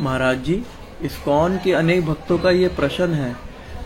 महाराज 0.00 0.42
जी, 0.44 0.62
ISKCON 1.02 1.56
के 1.64 1.72
अनेक 1.72 2.04
भक्तों 2.06 2.38
का 2.38 2.50
ये 2.50 2.68
प्रश्न 2.68 3.14
है 3.14 3.34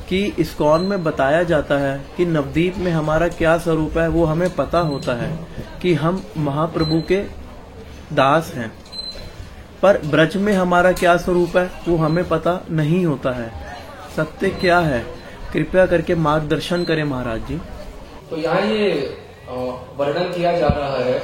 कि 0.08 0.24
इस्कॉन 0.38 0.82
में 0.82 1.02
बताया 1.04 1.42
जाता 1.42 1.78
है 1.78 2.04
कि 2.16 2.26
नवदीप 2.26 2.76
में 2.76 2.90
हमारा 2.92 3.28
क्या 3.30 3.56
स्वरूप 3.58 3.98
है, 3.98 4.08
वो 4.08 4.24
हमें 4.24 4.54
पता 4.54 4.78
होता 4.80 5.14
है 5.14 5.30
कि 5.82 5.94
हम 5.94 6.22
महाप्रभु 6.38 7.00
के 7.08 7.22
दास 8.12 8.52
हैं। 8.54 8.72
पर 9.82 9.98
ब्रज 10.06 10.36
में 10.36 10.52
हमारा 10.52 10.92
क्या 10.92 11.16
स्वरूप 11.16 11.56
है, 11.56 11.70
वो 11.88 11.96
हमें 11.96 12.24
पता 12.28 12.60
नहीं 12.70 13.04
होता 13.06 13.30
है। 13.32 13.50
सत्य 14.16 14.50
क्या 14.50 14.78
है, 14.80 15.04
कृपया 15.52 15.86
करके 15.86 16.14
मार्गदर्शन 16.14 16.84
करें 16.84 17.04
महाराज 17.04 17.46
जी। 17.48 17.60
तो 18.30 18.36
यहाँ 18.36 18.60
ये 18.62 18.90
वर्णन 19.98 20.32
किया 20.32 20.58
जा 20.58 20.68
रहा 20.68 20.96
है। 20.96 21.18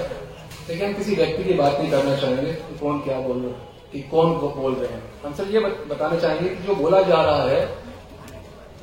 लेकिन 0.69 0.93
किसी 0.95 1.15
व्यक्ति 1.17 1.45
की 1.45 1.55
बात 1.55 1.79
नहीं 1.81 1.91
करना 1.91 2.17
चाहेंगे 2.17 2.53
कौन 2.81 2.99
क्या 3.01 3.19
बोल 3.19 3.39
रहा 3.39 3.70
कि 3.93 4.01
कौन 4.01 4.39
को 4.39 4.49
बोल 4.51 4.75
रहे 4.75 4.93
हैं। 4.93 5.03
हम 5.25 5.35
सिर्फ़ 5.35 5.51
ये 5.51 5.61
बताना 5.61 6.17
चाहेंगे 6.17 6.49
कि 6.49 6.63
जो 6.63 6.75
बोला 6.75 7.01
जा 7.03 7.23
रहा 7.23 7.43
है, 7.45 7.65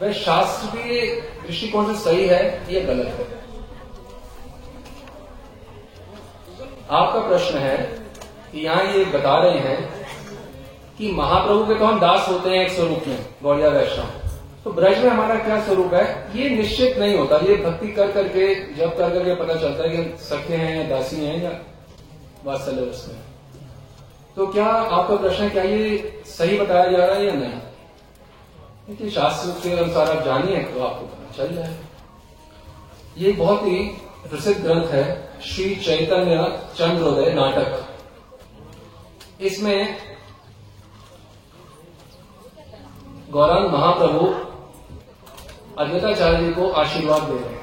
वह 0.02 0.12
शास्त्रीय 0.14 1.06
दृष्टिकोण 1.48 1.94
से 1.94 2.00
सही 2.02 2.28
है, 2.28 2.42
या 2.70 2.82
गलत 2.86 3.06
है? 3.06 3.26
आपका 6.92 7.20
प्रश्न 7.20 7.58
है 7.58 7.78
कि 8.52 8.60
यहाँ 8.60 8.84
ये 8.86 9.06
बता 9.06 9.38
रहे 9.38 9.60
हैं 9.60 9.78
कि 10.98 11.12
महाप्रभु 11.12 11.66
के 11.66 11.80
तो 11.80 11.86
हम 11.86 12.00
दास 12.00 12.28
होते 12.30 12.50
हैं 12.50 12.66
एक 12.66 12.72
स्वरूप 12.72 13.08
में, 13.08 13.26
गौड़िया 13.44 13.70
वैष्णव। 13.70 14.06
तो 14.64 14.72
ब्रज 14.72 14.98
में 14.98 15.10
हमारा 15.10 15.36
क्या 15.36 15.62
स्वरूप 15.66 15.94
है? 15.94 16.06
ये 16.36 16.50
निश्चित 16.50 16.98
नहीं 16.98 17.18
होता। 17.18 17.38
ये 17.38 17.56
भक्ति 17.56 17.88
कर 17.88 18.12
करके 18.12 18.54
जब 18.76 18.98
कर 18.98 19.10
करके 19.10 19.36
पता 19.36 19.56
चलता 19.56 19.84
है 19.84 19.90
कि 19.90 20.24
सखे 20.24 20.56
हैं 20.56 20.76
या 20.78 20.88
दासी 20.90 21.26
हैं 21.26 21.44
या 21.44 21.52
वात्सल्य 22.46 22.82
उसमें 22.82 23.27
तो 24.38 24.46
क्या 24.48 24.66
आपका 24.66 25.16
प्रश्न 25.16 25.50
क्या 25.50 25.62
ये 25.64 26.24
सही 26.28 26.58
बताया 26.60 26.92
जा 26.92 27.06
रहा 27.06 27.16
है 27.16 27.26
या 27.26 27.34
नहीं? 27.34 27.60
देखिए, 28.88 29.10
शास्त्र 29.12 29.52
के 29.62 29.72
अनुसार 29.78 30.10
आप 30.10 30.24
जानिए 30.26 30.58
तो 30.64 30.84
आपको 30.84 31.06
पता 31.06 31.32
चल 31.38 31.56
जाए। 31.56 31.78
ये 33.18 33.32
बहुत 33.32 33.64
ही 33.64 33.80
प्रसिद्ध 34.30 34.62
ग्रंथ 34.62 34.88
है, 34.88 35.06
श्री 35.42 35.76
चैतन्य 35.76 36.36
चंद्रोदय 36.78 37.34
नाटक। 37.34 37.70
इसमें 39.42 39.80
गौरांग 43.32 43.66
महाप्रभु 43.72 44.22
अद्वैताचार्य 45.78 46.44
जी 46.46 46.52
को 46.54 46.70
आशीर्वाद 46.82 47.22
दे 47.22 47.38
रहे 47.38 47.50
हैं। 47.50 47.57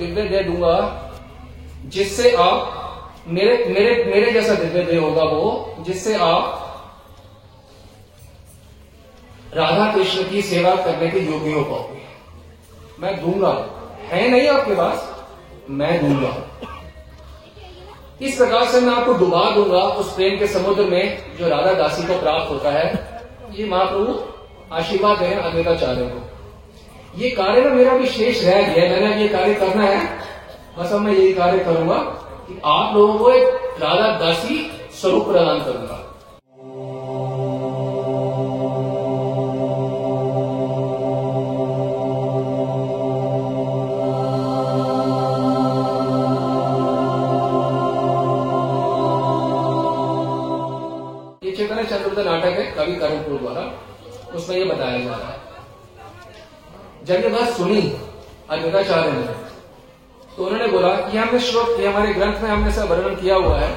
दिव्य 0.00 0.22
दे 0.22 0.42
दूँगा, 0.42 0.76
जिससे 1.86 2.30
आप 2.36 2.76
मेरे 3.28 3.64
मेरे 3.64 4.04
मेरे 4.04 4.32
जैसा 4.32 4.54
दिव्य 4.54 4.82
दे 4.82 4.96
होगा 4.96 5.22
वो, 5.22 5.74
जिससे 5.80 6.14
आप 6.14 6.66
राधा 9.54 9.92
कृष्ण 9.92 10.28
की 10.30 10.42
सेवा 10.42 10.74
करने 10.76 11.10
के 11.10 11.20
योग्य 11.20 11.52
हो 11.52 11.62
पाओगे। 11.64 12.02
मैं 13.00 13.20
दूँगा। 13.20 13.54
है 14.08 14.28
नहीं 14.28 14.48
आपके 14.48 14.74
पास? 14.74 15.08
मैं 15.70 16.00
दूँगा। 16.00 16.34
इस 18.22 18.36
प्रकार 18.36 18.64
से 18.64 18.80
मैं 18.80 18.94
आपको 18.94 19.12
डुबा 19.12 19.50
दूँगा 19.50 19.82
उस 20.00 20.14
प्रेम 20.14 20.38
के 20.38 20.46
समुद्र 20.46 20.84
में 20.84 21.36
जो 21.36 21.48
राधा 21.48 21.72
दासी 21.72 22.02
को 22.02 22.20
प्राप्त 22.20 22.50
होता 22.50 22.70
है। 22.70 22.88
ये 23.52 23.68
महाप्रभु 23.68 24.74
आशीर्वाद 24.74 25.18
हैं 25.18 25.36
अद्वैताचार्य 25.36 26.02
को 26.06 26.29
ये 27.18 27.30
कार्य 27.30 27.60
ना 27.60 27.70
मेरा 27.70 27.96
भी 27.96 28.06
शेष 28.06 28.44
रह 28.44 28.74
गया 28.74 28.90
मैंने 28.90 29.22
ये 29.22 29.28
कार्य 29.28 29.54
करना 29.54 29.82
है। 29.82 30.04
बस 30.78 30.92
अब 30.92 31.00
मैं 31.00 31.12
यही 31.12 31.32
कार्य 31.32 31.58
करूँगा 31.58 31.96
कि 32.48 32.60
आप 32.64 32.94
लोगों 32.96 33.18
को 33.18 33.30
एक 33.30 33.74
राधा 33.80 34.08
दासी 34.18 34.70
स्वरूप 35.00 35.26
प्रदान 35.26 35.60
करूँगा। 35.64 36.09
जब 57.10 57.22
ये 57.22 57.28
बात 57.28 57.48
सुनी 57.50 57.80
अद्वैताचार्य 58.50 59.12
ने 59.12 59.22
तो 60.34 60.44
उन्होंने 60.44 60.66
बोला 60.72 60.88
कि 60.96 61.16
हमने 61.18 61.38
श्लोक 61.40 61.80
ये 61.80 61.86
हमारे 61.86 62.12
ग्रंथ 62.14 62.42
में 62.42 62.50
हमने 62.50 62.72
सब 62.72 62.90
वर्णन 62.90 63.14
किया 63.16 63.36
हुआ 63.36 63.56
है। 63.60 63.70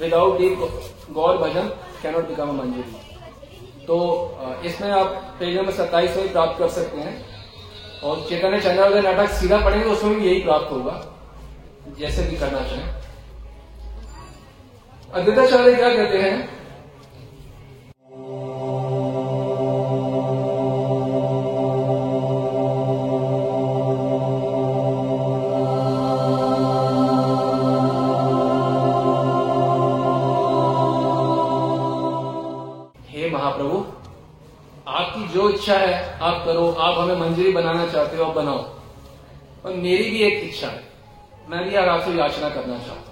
विदाउट 0.00 0.38
डीप 0.38 0.58
गौर 1.10 1.36
भजन 1.36 1.70
कैनॉट 2.02 2.28
बिकम 2.28 2.50
मंजूरी 2.56 3.86
तो 3.86 3.96
इसमें 4.64 4.90
आप 4.90 5.06
पेज 5.38 5.56
नंबर 5.56 5.72
सत्ताईस 5.72 6.16
में 6.16 6.30
प्राप्त 6.32 6.58
कर 6.58 6.68
सकते 6.70 6.98
हैं। 6.98 7.14
और 8.02 8.26
चैतन्य 8.28 8.60
चंद्रोदय 8.60 9.00
नाटक 9.02 9.32
सीधा 9.32 9.58
पढ़ेंगे, 9.60 9.88
उसमें 9.88 10.14
भी 10.14 10.26
यही 10.26 10.40
प्राप्त 10.42 10.72
होगा, 10.72 10.92
जैसे 11.98 12.22
भी 12.22 12.36
करना 12.36 12.60
चाहें। 12.60 12.88
अद्वैताचार्य 15.12 15.74
क्या 15.74 15.88
कहते 15.96 16.18
हे? 16.20 16.57
हमें 37.10 37.28
मंजूरी 37.28 37.52
बनाना 37.52 37.86
चाहते 37.86 38.16
हो 38.16 38.24
आप 38.24 38.34
बनाओ। 38.34 38.58
और 39.64 39.72
मेरी 39.74 40.10
भी 40.10 40.22
एक 40.22 40.44
इच्छा 40.44 40.66
है। 40.66 40.84
मैं 41.48 41.68
भी 41.68 41.76
यार 41.76 41.88
आपसे 41.88 42.10
याचना 42.10 42.48
करना 42.48 42.78
चाहता 42.78 42.92
हूँ। 42.92 43.04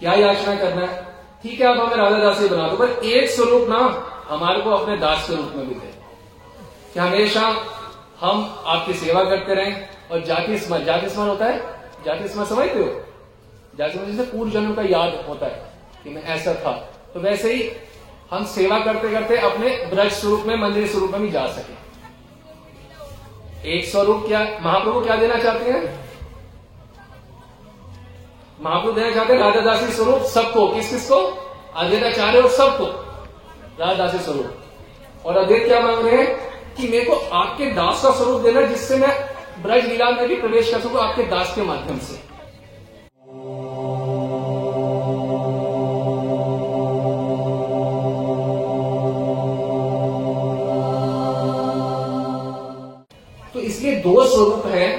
क्या 0.00 0.12
याचना 0.12 0.56
करना 0.56 0.86
है? 0.86 1.14
ठीक 1.42 1.60
है, 1.60 1.66
आप 1.66 1.78
हमें 1.78 1.96
राधा 1.96 2.18
दासी 2.18 2.48
बना 2.48 2.68
दो, 2.68 2.76
पर 2.76 2.88
एक 3.04 3.30
स्वरूप 3.30 3.68
ना 3.68 4.10
हमारे 4.28 4.60
को 4.60 4.70
अपने 4.70 4.96
दास 4.96 5.28
के 5.28 5.36
रूप 5.36 5.52
में 5.54 5.68
भी 5.68 5.74
दे। 5.74 5.94
कि 6.94 7.00
हमेशा 7.00 7.56
हम 8.20 8.62
आपकी 8.66 8.94
सेवा 8.94 9.24
करते 9.24 9.54
रहें, 9.54 9.88
और 10.12 10.22
जाति 10.22 10.58
स्मरण 10.58 10.84
जाति 10.84 11.08
स्मरण 11.08 11.28
होता 11.28 11.44
है? 11.44 11.60
जाति 12.04 12.28
स्मरण 12.28 12.46
समझते 12.46 12.78
हो? 12.78 13.04
जाति 13.78 13.92
स्मरण 13.92 14.16
जैसे 14.16 14.36
पूर्व 14.36 14.50
जन्म 14.50 14.74
का 14.74 14.82
याद 14.82 15.24
होता 15.28 15.46
है 15.46 15.72
कि 16.04 16.10
मैं 16.10 16.22
ऐसा 16.22 16.54
था। 16.54 16.72
तो 17.14 17.20
वैसे 17.20 17.54
ही 17.54 17.72
हम 18.30 18.44
सेवा 18.44 18.78
करते 18.78 19.10
करते 19.10 19.36
अपने 19.36 19.86
ब्रज 19.86 20.12
स्वरूप 20.12 20.44
में, 20.46 20.56
मंदिर 20.56 20.88
स्वरूप 20.88 21.10
में 21.10 21.20
भी 21.20 21.30
जा 21.30 21.46
सके। 21.46 21.83
एक 23.66 23.84
स्वरूप 23.84 24.24
क्या, 24.26 24.58
महाप्रभु 24.60 25.00
क्या 25.00 25.16
देना 25.16 25.38
चाहते 25.38 25.70
हैं? 25.70 26.04
महाप्रभु 28.60 28.92
देना 28.92 29.14
चाहते 29.14 29.32
हैं 29.32 29.40
राजा 29.40 29.60
दासी 29.60 29.92
स्वरूप 29.92 30.22
सबको, 30.22 30.68
किस 30.68 30.90
किस 30.90 31.08
को 31.08 31.16
अद्वैताचार्य 31.76 32.40
और 32.40 32.50
सबको। 32.50 32.84
राधा 33.80 33.94
दासी 33.94 34.18
स्वरूप। 34.18 34.56
और 35.26 35.36
अद्वैत 35.36 35.64
क्या 35.64 35.80
मांग 35.80 36.06
रहे 36.06 36.16
हैं? 36.16 36.54
कि 36.74 36.88
मेरे 36.88 37.04
को 37.04 37.12
आपके 37.12 37.66
दास 37.66 38.02
का 38.02 38.10
स्वरूप 38.10 38.40
देना, 38.40 38.60
जिससे 38.60 38.96
मैं 38.96 39.34
ब्रज 39.62 39.84
लीला 39.84 40.10
में 40.10 40.28
भी 40.28 40.36
प्रवेश 40.36 40.70
कर 40.70 40.80
सकू 40.80 40.98
आपके 40.98 41.22
दास 41.22 41.54
के 41.54 41.62
माध्यम 41.62 41.98
से। 41.98 42.33
दो 54.04 54.24
स्वरूप 54.26 54.66
हैं। 54.66 54.90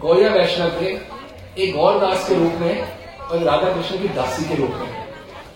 गौरिया 0.00 0.30
वैष्णव 0.30 0.70
के 0.80 1.62
एक 1.62 1.74
गौर 1.76 1.98
दास 2.00 2.28
के 2.28 2.34
रूप 2.34 2.52
में 2.60 2.82
और 3.22 3.38
राधा 3.38 3.72
कृष्ण 3.74 3.98
की 3.98 4.08
दासी 4.14 4.44
के 4.48 4.54
रूप 4.54 4.70
में। 4.80 4.88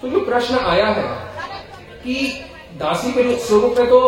तो 0.02 0.08
जो 0.08 0.20
प्रश्न 0.24 0.58
आया 0.72 0.86
है 0.88 1.04
कि 2.02 2.14
दासी 2.80 3.12
के 3.12 3.34
स्वरूप 3.36 3.78
में 3.78 3.88
तो 3.88 4.00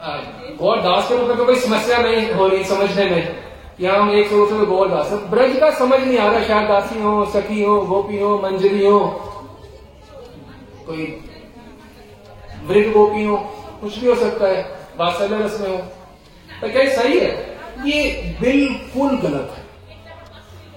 आ, 0.00 0.16
गौर 0.60 0.80
दास 0.82 1.08
के 1.08 1.16
रूप 1.16 1.28
में 1.28 1.36
तो 1.36 1.44
कोई 1.44 1.60
समस्या 1.60 1.98
नहीं 1.98 2.30
हो 2.32 2.46
रही 2.48 2.64
समझने 2.64 3.04
में 3.10 3.44
या 3.80 3.94
हम 3.94 4.10
एक 4.18 4.28
स्वरूप 4.28 4.48
से 4.48 4.88
दास 4.94 5.12
ब्रज 5.30 5.58
का 5.60 5.70
समझ 5.78 6.00
नहीं 6.00 6.18
आ 6.18 6.30
रहा 6.30 6.44
शायद 6.44 6.68
दासी 6.68 7.02
हो 7.02 7.24
सखी 7.32 7.62
हो 7.62 7.80
गोपी 7.86 8.18
हो 8.18 8.36
मंजरी 8.42 8.86
हो 8.86 8.98
कोई 10.86 11.04
वृद्ध 12.66 12.92
गोपी 12.92 13.24
हो 13.24 13.36
कुछ 13.76 13.98
भी 13.98 14.06
हो 14.06 14.14
सकता 14.16 14.48
है 14.48 14.62
वात्सल्य 14.98 15.38
रस 15.38 15.60
में 15.60 15.68
हो। 15.68 15.76
तो 16.60 16.68
क्या 16.68 16.84
सही 16.94 17.18
है? 17.18 17.30
ये 17.86 18.36
बिल्कुल 18.40 19.16
गलत 19.18 19.54
है। 19.56 19.64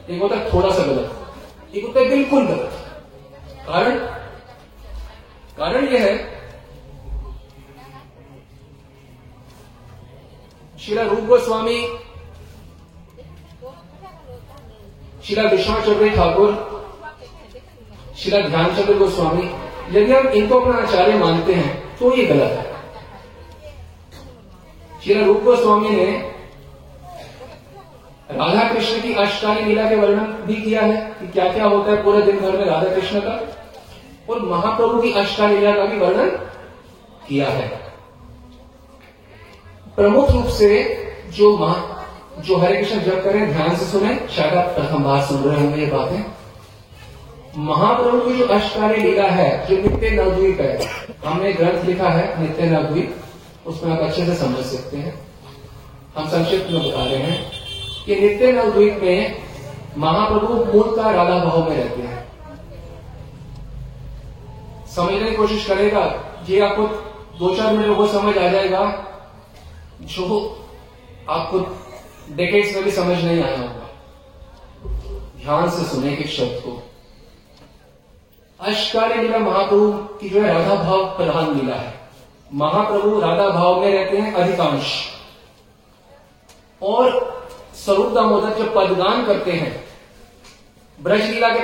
एक 0.10 0.22
होता 0.22 0.36
है 0.36 0.52
थोड़ा 0.54 0.70
सा 0.70 0.84
गलत, 0.84 1.76
एक 1.76 1.86
होता 1.86 2.00
है 2.00 2.10
बिल्कुल 2.10 2.48
गलत। 2.48 2.72
कारण? 3.68 3.98
कारण 5.58 5.88
यह 5.88 6.04
है, 6.04 6.18
शिला 10.80 11.04
रूप 11.04 11.24
गोस्वामी, 11.26 11.82
शिला 15.24 15.44
विश्वनाथ 15.44 15.82
चौधरी 15.82 16.10
ठाकुर, 16.10 16.52
शिला 18.18 18.40
ध्यानचंद्र 18.42 18.98
गोस्वामी, 18.98 19.50
यदि 19.92 20.14
हम 20.14 20.28
इनको 20.30 20.60
अपना 20.60 20.78
आचार्य 20.78 21.18
मानते 21.18 21.54
हैं 21.54 21.98
तो 21.98 22.16
ये 22.16 22.26
गलत 22.26 22.52
है। 22.52 22.69
शिला 25.06 25.26
रूप 25.26 25.44
गोस्वामी 25.44 25.90
ने 25.90 26.06
राधा 28.32 28.64
कृष्ण 28.74 29.02
की 29.02 29.14
अष्टकाली 29.14 29.62
लीला 29.62 29.90
के 29.90 29.96
वर्णन 29.96 30.26
भी 30.48 30.56
किया 30.56 30.82
है 30.82 30.98
कि 31.20 31.28
क्या 31.28 31.54
क्या 31.54 31.66
होता 31.66 31.92
है 31.92 32.04
पूरे 32.04 32.22
दिन 32.22 32.40
भर 32.40 32.58
में 32.58 32.66
राधा 32.66 32.96
कृष्ण 32.96 33.20
का। 33.20 33.40
और 34.30 34.42
महाप्रभु 34.42 35.02
की 35.02 35.14
अष्टकाली 35.14 35.58
लीला 35.58 35.72
का 35.72 35.86
भी 35.86 35.98
वर्णन 35.98 36.30
किया 37.28 37.50
है। 37.50 37.68
प्रमुख 39.96 40.32
रूप 40.32 40.46
से 40.46 40.70
जो 41.36 41.58
महा, 41.58 42.06
जो 42.40 42.58
हरे 42.58 42.76
कृष्ण 42.76 43.00
जब 43.00 43.24
करें 43.24 43.54
ध्यान 43.54 43.76
से 43.76 43.86
सुने, 43.86 44.20
शायद 44.30 44.54
आप 44.54 44.66
प्रथम 44.66 45.04
बार 45.04 45.22
सुन 45.22 45.38
रहे 45.38 45.62
होंगे 45.62 45.82
ये 45.82 45.88
बातें। 45.88 46.26
महाप्रभु 47.58 48.20
की 48.20 48.38
जो 48.38 48.46
अष्टकाली 48.46 49.02
लीला 49.02 49.28
है, 49.28 49.68
जो 49.68 49.76
नित्य 49.76 50.10
नवद्वीप 50.10 50.62
है, 50.62 50.80
हमने 51.26 51.54
ग्रंथ 51.54 51.86
लिखा 51.86 52.10
है, 52.10 52.42
नित्य 52.42 52.66
नवद्वीप। 52.66 53.16
उसमें 53.68 53.92
आप 53.94 54.00
अच्छे 54.00 54.26
से 54.26 54.36
समझ 54.36 54.66
सकते 54.66 54.98
हैं। 54.98 55.14
हम 56.18 56.30
संक्षिप्त 56.30 56.72
में 56.72 56.90
बता 56.90 57.04
रहे 57.04 57.18
हैं 57.18 57.52
कि 58.06 58.16
नित्य 58.16 58.52
नवद्वीप 58.52 59.00
में 59.04 59.44
महाप्रभु 59.98 60.66
मूलतः 60.66 61.12
राधा 61.12 61.46
भाव 61.46 61.70
में 61.70 61.78
रहते 61.78 62.02
हैं। 62.02 62.28
समझने 64.96 65.30
की 65.30 65.36
कोशिश 65.36 65.66
करेगा, 65.66 66.04
ये 66.50 66.60
आपको 66.60 66.88
दो 67.40 67.56
चार 67.56 67.74
मिनट 67.74 67.98
वो 67.98 68.08
समझ 68.08 68.38
आ 68.38 68.48
जाएगा, 68.48 69.06
जो 70.02 70.66
आपको 71.30 71.60
डेकेड्स 72.36 72.76
में 72.76 72.84
भी 72.84 72.92
समझ 72.92 73.24
नहीं 73.24 73.44
आया 73.44 73.58
होगा। 73.58 73.88
ध्यान 75.42 75.70
से 75.70 75.84
सुने 75.84 76.16
के 76.16 76.24
शब्द 76.24 76.62
को। 76.66 76.82
अष्टकाली 78.60 79.22
लीला 79.22 79.38
महाप्रभु 79.38 79.92
की 79.92 80.30
जो 80.30 80.42
है 80.42 80.54
राधा 80.54 80.76
भाव 80.76 81.04
प्रधान 81.18 81.56
मिला 81.56 81.76
है। 81.76 81.99
महाप्रभु 82.54 83.20
राधा 83.20 83.50
भाव 83.50 83.80
में 83.80 83.92
रहते 83.92 84.18
हैं 84.18 84.34
अधिकांश। 84.34 84.94
और 86.82 87.18
स्वरूप 87.76 88.12
दामोदर 88.14 88.50
जो 88.50 88.72
पदगान 88.76 89.26
करते 89.26 89.52
हैं 89.52 89.84
ब्रज 91.04 91.22
लीला 91.22 91.50
के, 91.50 91.62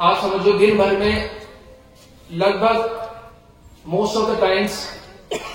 आप 0.00 0.20
समझो 0.20 0.52
दिन 0.52 0.78
भर 0.78 0.96
में 0.96 1.30
लगभग 2.32 3.08
मोस्ट 3.86 4.16
ऑफ़ 4.16 4.30
द 4.30 4.40
टाइम्स 4.40 4.72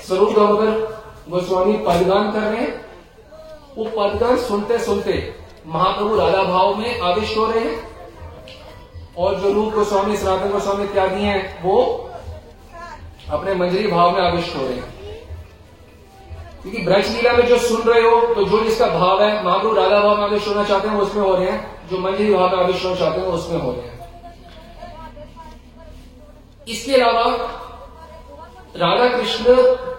स्वरूप 0.08 0.36
दामोदर 0.36 0.72
गोस्वामी 1.30 1.74
पदगान 1.74 2.32
कर 2.32 2.40
रहे 2.40 2.62
हैं। 2.62 2.86
वो 3.78 3.86
पदगान 3.86 4.38
सुनते 4.38 4.80
सुनते 4.80 5.36
महाप्रभु 5.66 6.16
राधा 6.16 6.44
भाव 6.44 6.76
में 6.76 7.00
आविष्ट 7.00 7.38
हो 7.38 7.46
रहे 7.46 7.64
हैं। 7.64 7.90
और 9.18 9.36
जो 9.36 9.52
रूप 9.54 9.74
गोस्वामी 9.74 10.18
सनातन 10.18 10.50
गोस्वामी 10.50 10.84
इत्यादि 10.84 11.22
हैं, 11.22 11.64
वो 11.64 12.09
अपने 13.32 13.54
मंजरी 13.54 13.88
भाव 13.88 14.12
में 14.12 14.22
आविष्ट 14.22 14.56
हो 14.56 14.62
रहे 14.62 14.74
हैं। 14.74 15.00
क्योंकि 16.62 16.82
ब्रज 16.82 17.08
लीला 17.08 17.32
में 17.34 17.46
जो 17.48 17.58
सुन 17.58 17.82
रहे 17.82 18.02
हो 18.02 18.34
तो 18.34 18.44
जो 18.44 18.64
जिसका 18.64 18.88
भाव 18.88 19.24
है, 19.24 19.46
महाप्रभु 19.46 19.74
राधा 19.74 20.00
भाव 20.00 20.18
में 20.18 20.24
आविष्ट 20.24 20.48
होना 20.48 20.64
चाहते 20.64 20.88
हैं 20.88 20.96
उसमें 20.96 21.24
हो 21.24 21.36
रहे 21.36 21.50
हैं। 21.50 21.88
जो 21.90 22.00
मंजरी 22.00 22.34
भाव 22.34 22.56
में 22.56 22.64
आविष्ट 22.64 22.86
होना 22.86 22.96
चाहते 22.96 23.20
हैं 23.20 23.28
उसमें 23.28 23.60
हो 23.60 23.72
रहे 23.72 23.82
हैं। 23.82 24.00
इसके 26.68 26.94
अलावा, 26.94 27.26
राधा 28.78 29.18
कृष्ण 29.18 29.44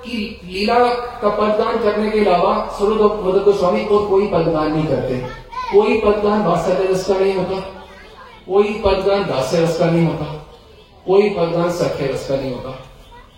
की 0.04 0.40
लीला 0.44 0.78
का 0.94 1.28
पदगान 1.28 1.78
करने 1.78 2.10
के 2.10 2.18
अलावा 2.20 2.78
मदद 2.82 3.42
गोस्वामी 3.42 3.84
और 3.84 4.06
कोई 4.06 4.26
पदगान 4.26 4.72
नहीं 4.72 4.86
करते। 4.86 5.14
कोई 5.72 6.00
पदगान 6.00 6.42
वात्सल्य 6.42 6.84
रस 6.84 7.08
का 7.08 7.14
नहीं 7.14 7.34
होता। 7.34 7.60
कोई 8.48 8.82
पदगान 8.86 9.24
दास्य 9.24 9.60
रस 9.60 9.78
का 9.78 9.84
नहीं 9.84 10.06
होता। 10.06 10.24
कोई 11.06 11.30
पदगान 11.30 11.70
सख्य 11.72 12.06
रस 12.06 12.28
का 12.28 12.36
नहीं 12.36 12.54
होता। 12.54 12.89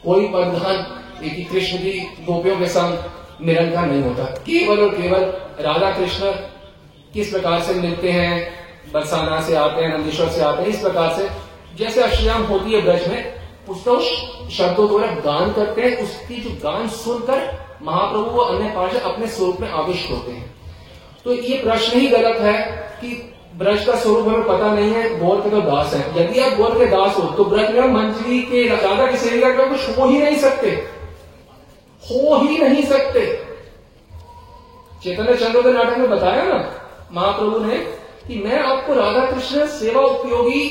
कोई 0.04 0.26
पदगान 0.28 1.24
एक 1.24 1.50
कृष्ण 1.50 1.78
की 1.78 2.00
गोपियों 2.26 2.58
के 2.58 2.68
संग 2.68 3.44
निरंतर 3.46 3.80
नहीं 3.80 4.02
होता। 4.02 4.24
केवल 4.24 4.80
और 4.80 4.88
केवल 4.88 5.20
राधा 5.60 5.90
कृष्ण 5.90 6.30
किस 7.14 7.30
प्रकार 7.30 7.60
से 7.60 7.74
मिलते 7.74 8.10
हैं, 8.10 8.52
बरसाना 8.92 9.40
से 9.40 9.56
आते 9.56 9.84
हैं, 9.84 9.98
नंदीश्वर 9.98 10.28
से 10.28 10.40
आते 10.40 10.62
हैं, 10.62 10.68
इस 10.68 10.80
प्रकार 10.80 11.12
से 11.12 11.28
जैसे 11.76 12.02
अष्टयाम 12.02 12.42
होती 12.42 12.72
है 12.72 12.80
ब्रज 12.80 13.08
में, 13.08 13.34
उसका 13.68 13.92
उस 13.92 14.08
शब्दों 14.50 14.88
द्वारा 14.88 15.06
गान 15.06 15.52
करते 15.52 15.82
हैं, 15.82 15.96
उसकी 15.96 16.36
जो 16.36 16.50
गान 16.50 16.88
सुनकर 16.88 17.60
महाप्रभु 17.82 18.30
व 18.30 18.44
अन्य 18.44 18.70
पार्षद 18.70 19.00
अपने 19.00 19.26
स्वरूप 19.26 19.60
में 19.60 19.70
आविष्ट 19.70 20.10
होते 20.10 20.32
हैं। 20.32 20.54
तो 21.24 21.32
ये 21.32 21.58
प्रश्न 21.58 22.00
ही 22.00 22.08
गलत 22.08 22.40
है 22.40 22.62
कि 23.00 23.31
ब्रज 23.58 23.84
का 23.86 23.94
स्वरूप 23.96 24.28
हमें 24.28 24.46
पता 24.46 24.72
नहीं 24.74 24.90
है 24.92 25.18
गौर 25.18 25.40
के 25.40 25.50
तो 25.50 25.60
दास 25.60 25.94
है। 25.94 26.00
यदि 26.18 26.40
आप 26.40 26.52
गौर 26.58 26.78
के 26.78 26.86
दास 26.86 27.16
हो 27.18 27.24
तो 27.36 27.44
ब्रज 27.44 27.70
में 27.70 27.88
मंजरी 27.92 28.42
के 28.42 28.66
राधा 28.68 29.06
की 29.06 29.16
सेविका 29.18 29.50
का 29.56 29.64
कुछ 29.70 29.98
हो 29.98 30.06
ही 30.08 30.18
नहीं 30.18 30.36
सकते। 30.38 30.70
हो 32.02 32.36
ही 32.36 32.58
नहीं 32.58 32.82
सकते। 32.84 33.26
चैतन्य 35.02 35.34
चंद्रोदय 35.36 35.72
नाटक 35.72 35.98
में 35.98 36.08
बताया 36.10 36.44
ना 36.44 36.56
महाप्रभु 37.12 37.58
ने 37.58 37.78
कि 38.26 38.42
मैं 38.44 38.58
आपको 38.60 38.94
राधा 38.94 39.24
कृष्ण 39.30 39.66
सेवा 39.68 40.02
उपयोगी 40.02 40.64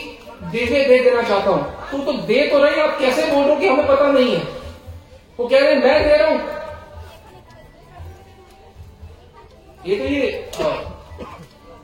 दिव्य 0.43 0.83
दे 0.85 0.99
देना 0.99 1.21
चाहता 1.21 1.49
हूँ। 1.49 1.89
तू 1.91 1.97
तो 2.03 2.13
दे 2.27 2.47
तो 2.47 2.57
रही 2.57 2.81
आप 2.81 2.97
कैसे 2.99 3.25
बोल 3.25 3.43
रहे 3.43 3.53
हो 3.53 3.59
कि 3.61 3.67
हमें 3.67 3.87
पता 3.87 4.11
नहीं 4.11 4.35
है? 4.35 4.43
वो 5.39 5.47
कह 5.47 5.59
रहे 5.59 5.75
मैं 5.75 6.03
दे 6.03 6.15
रहा 6.15 6.29
हूँ। 6.29 6.39
ये 9.85 9.95
तो 9.97 10.05
ये 10.05 10.49
आ, 10.61 10.90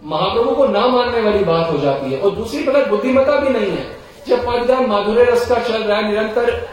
महाप्रभु 0.07 0.55
को 0.55 0.67
ना 0.67 0.87
मानने 0.87 1.21
वाली 1.21 1.43
बात 1.43 1.71
हो 1.71 1.77
जाती 1.77 2.11
है। 2.11 2.19
और 2.21 2.31
दूसरी 2.31 2.63
तरफ़ 2.63 2.89
बुद्धिमता 2.89 3.35
भी 3.35 3.49
नहीं 3.49 3.71
है। 3.71 3.97
जब 4.27 4.45
पदगान 4.47 4.85
माधुर्य 4.85 5.23
रस 5.23 5.47
का 5.49 5.55
चल 5.55 5.83
रहा 5.83 5.97
है 5.97 6.07
निरंतर 6.07 6.67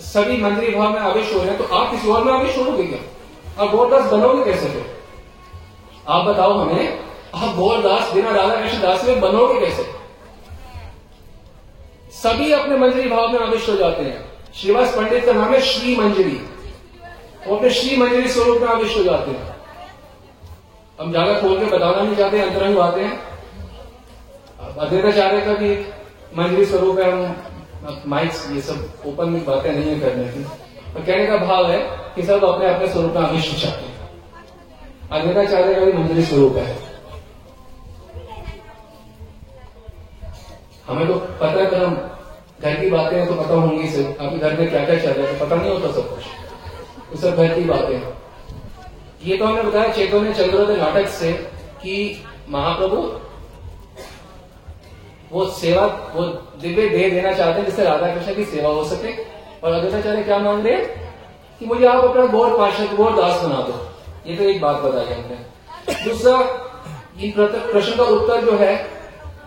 सभी 0.00 0.36
मंदिर 0.42 0.74
भाव 0.76 0.90
में 0.90 1.00
आवेश 1.00 1.32
हो 1.34 1.38
रहे 1.38 1.48
हैं 1.48 1.58
तो 1.58 1.74
आप 1.74 1.90
किसी 1.90 2.08
और 2.08 2.24
में 2.24 2.32
आवेश 2.32 2.58
होगे 2.58 2.84
क्या? 2.84 3.64
आप 3.64 3.70
गौरदास 3.70 4.10
बनोगे 4.12 4.44
कैसे 4.44 4.66
फिर? 4.66 4.98
आप 6.08 6.24
बताओ 6.24 6.52
हमें, 6.52 7.00
आप 7.34 7.56
गौरदास 7.56 8.12
बिना 8.12 8.30
राधा 8.30 8.54
कृष्ण 8.54 8.82
दास 8.82 9.04
में 9.04 9.20
बनोगे 9.20 9.60
कैसे? 9.60 9.86
सभी 12.12 12.52
अपने 12.52 12.76
मंजरी 12.76 13.08
भाव 13.08 13.28
में 13.28 13.40
आविष्ट 13.40 13.68
हो 13.68 13.76
जाते 13.76 14.02
हैं। 14.02 14.32
श्रीवास 14.54 14.96
पंडित 14.96 15.24
का 15.24 15.32
नाम 15.32 15.54
है 15.54 15.60
श्री 15.60 15.96
मंजरी। 15.96 16.40
वो 17.46 17.56
अपने 17.56 17.70
श्री 17.70 17.96
मंजरी 17.96 18.28
स्वरूप 18.28 18.60
में 18.62 18.68
आविष्ट 18.68 18.98
हो 18.98 19.02
जाते 19.02 19.30
हैं। 19.30 19.53
हम 20.98 21.10
ज़्यादा 21.10 21.32
खोल 21.40 21.58
के 21.58 21.66
बताना 21.66 22.02
नहीं 22.02 22.16
चाहते, 22.16 22.40
अंतरंग 22.40 22.76
बातें 22.76 23.02
हैं। 23.02 23.18
अद्वैताचार्य 24.76 25.40
का 25.40 25.54
भी 25.54 25.74
मंजरी 26.36 26.64
स्वरूप 26.66 26.98
है 26.98 28.06
माइक्स 28.06 28.50
ये 28.50 28.60
सब 28.62 29.06
ओपन 29.06 29.28
में 29.28 29.44
बातें 29.44 29.70
नहीं 29.72 29.90
है 29.90 29.98
करने 30.00 30.28
की। 30.28 30.44
और 30.44 31.02
कहने 31.02 31.26
का 31.26 31.36
भाव 31.38 31.70
है 31.70 31.78
कि 32.14 32.22
सब 32.22 32.44
अपने 32.44 32.68
अपने 32.68 32.88
स्वरूप 32.88 33.12
में 33.12 33.22
आविष्ट 33.22 33.60
चाहते 33.62 33.84
हैं। 33.84 33.92
अद्वैताचार्य 35.12 35.74
का 35.74 35.80
भी 35.80 35.92
मंजरी 35.92 36.24
स्वरूप 36.24 36.56
है। 36.56 36.76
हमें 40.86 41.06
तो 41.06 41.14
पता 41.14 41.48
है 41.50 41.84
हम 41.84 41.94
घर 42.60 42.74
की 42.80 42.90
बातें 42.90 43.26
तो 43.26 43.34
पता 43.34 43.54
होंगी 43.54 43.88
से 43.88 44.04
अभी 44.20 44.38
घर 44.38 44.58
में 44.58 44.68
क्या 44.70 44.84
क्या 44.84 44.98
चल 44.98 45.10
रहा 45.10 45.26
है 45.26 45.38
तो 45.38 45.44
पता 45.44 45.56
नहीं 45.56 45.70
होता 45.70 45.92
सब 45.92 46.14
कुछ। 46.14 47.20
सब 47.20 47.36
घर 47.36 47.54
की 47.54 47.64
बातें 47.64 47.94
हैं। 47.94 48.12
ये 49.24 49.36
तो 49.36 49.44
हमने 49.44 49.62
बताया 49.62 49.92
चैतन्य 49.92 50.34
चंद्रोदय 50.34 50.76
नाटक 50.76 51.08
से 51.08 51.32
कि 51.82 52.24
महाप्रभु 52.48 53.20
वो 55.32 55.46
सेवा, 55.46 55.86
वो 55.86 56.24
दिव्य 56.60 56.88
दे 56.88 57.10
देना 57.10 57.32
चाहते 57.32 57.58
हैं 57.58 57.66
जिससे 57.66 57.84
राधा 57.84 58.14
कृष्ण 58.14 58.34
की 58.34 58.44
सेवा 58.44 58.70
हो 58.70 58.84
सके। 58.84 59.22
और 59.64 59.72
अद्वैताचार्य 59.72 60.22
क्या 60.22 60.38
मांग 60.38 60.66
रहे 60.66 60.74
हैं? 60.74 61.14
कि 61.58 61.66
मुझे 61.66 61.86
आप 61.86 62.04
अपना 62.04 62.26
गौर 62.26 62.58
पार्षद, 62.58 62.96
गौर 62.96 63.16
दास 63.16 63.40
बना 63.40 63.56
दो। 63.56 63.88
ये 64.30 64.36
तो 64.36 64.44
एक 64.44 64.60
बात 64.60 64.76
बताई 64.76 65.14
हमने। 65.14 65.36
दूसरा, 66.04 66.38
इन 67.20 67.32
प्रश्न 67.72 67.96
का 67.96 68.02
उत्तर 68.02 68.44
जो 68.44 68.56
है, 68.56 68.90